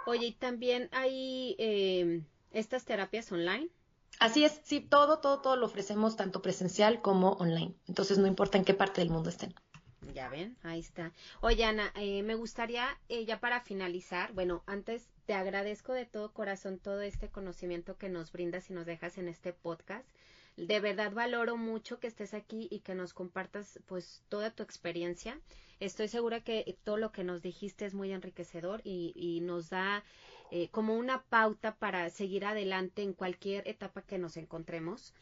[0.05, 2.21] Oye, y también hay eh,
[2.51, 3.69] estas terapias online.
[4.19, 7.73] Así es, sí, todo, todo, todo lo ofrecemos tanto presencial como online.
[7.87, 9.55] Entonces no importa en qué parte del mundo estén.
[10.13, 11.13] Ya ven, ahí está.
[11.39, 16.33] Oye, Ana, eh, me gustaría, eh, ya para finalizar, bueno, antes te agradezco de todo
[16.33, 20.05] corazón todo este conocimiento que nos brindas y nos dejas en este podcast.
[20.57, 25.39] De verdad valoro mucho que estés aquí y que nos compartas pues toda tu experiencia.
[25.79, 30.03] Estoy segura que todo lo que nos dijiste es muy enriquecedor y, y nos da
[30.51, 35.13] eh, como una pauta para seguir adelante en cualquier etapa que nos encontremos.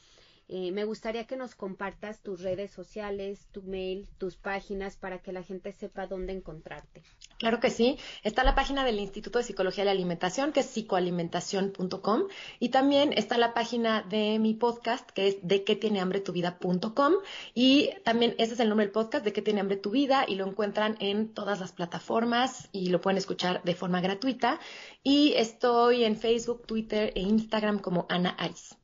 [0.50, 5.34] Eh, me gustaría que nos compartas tus redes sociales, tu mail, tus páginas para que
[5.34, 7.04] la gente sepa dónde encontrarte.
[7.38, 7.98] Claro que sí.
[8.24, 12.24] Está la página del Instituto de Psicología de la Alimentación, que es psicoalimentación.com,
[12.60, 16.32] y también está la página de mi podcast, que es de qué tiene hambre tu
[16.32, 17.14] vida.com,
[17.54, 20.36] y también ese es el nombre del podcast, de qué tiene hambre tu vida, y
[20.36, 24.60] lo encuentran en todas las plataformas y lo pueden escuchar de forma gratuita.
[25.04, 28.76] Y estoy en Facebook, Twitter e Instagram como Ana Ice.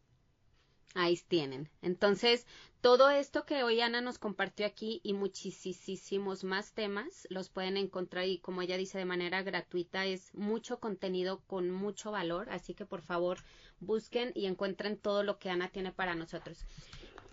[0.95, 1.69] Ahí tienen.
[1.81, 2.45] Entonces,
[2.81, 8.25] todo esto que hoy Ana nos compartió aquí y muchísimos más temas los pueden encontrar
[8.25, 12.85] y como ella dice de manera gratuita es mucho contenido con mucho valor, así que
[12.85, 13.39] por favor
[13.79, 16.65] busquen y encuentren todo lo que Ana tiene para nosotros.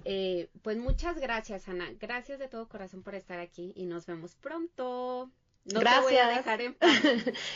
[0.04, 4.36] Eh, pues muchas gracias Ana, gracias de todo corazón por estar aquí y nos vemos
[4.36, 5.30] pronto.
[5.64, 6.06] No Gracias.
[6.06, 7.02] te voy a dejar en paz.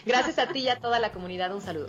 [0.05, 1.55] Gracias a ti y a toda la comunidad.
[1.55, 1.89] Un saludo.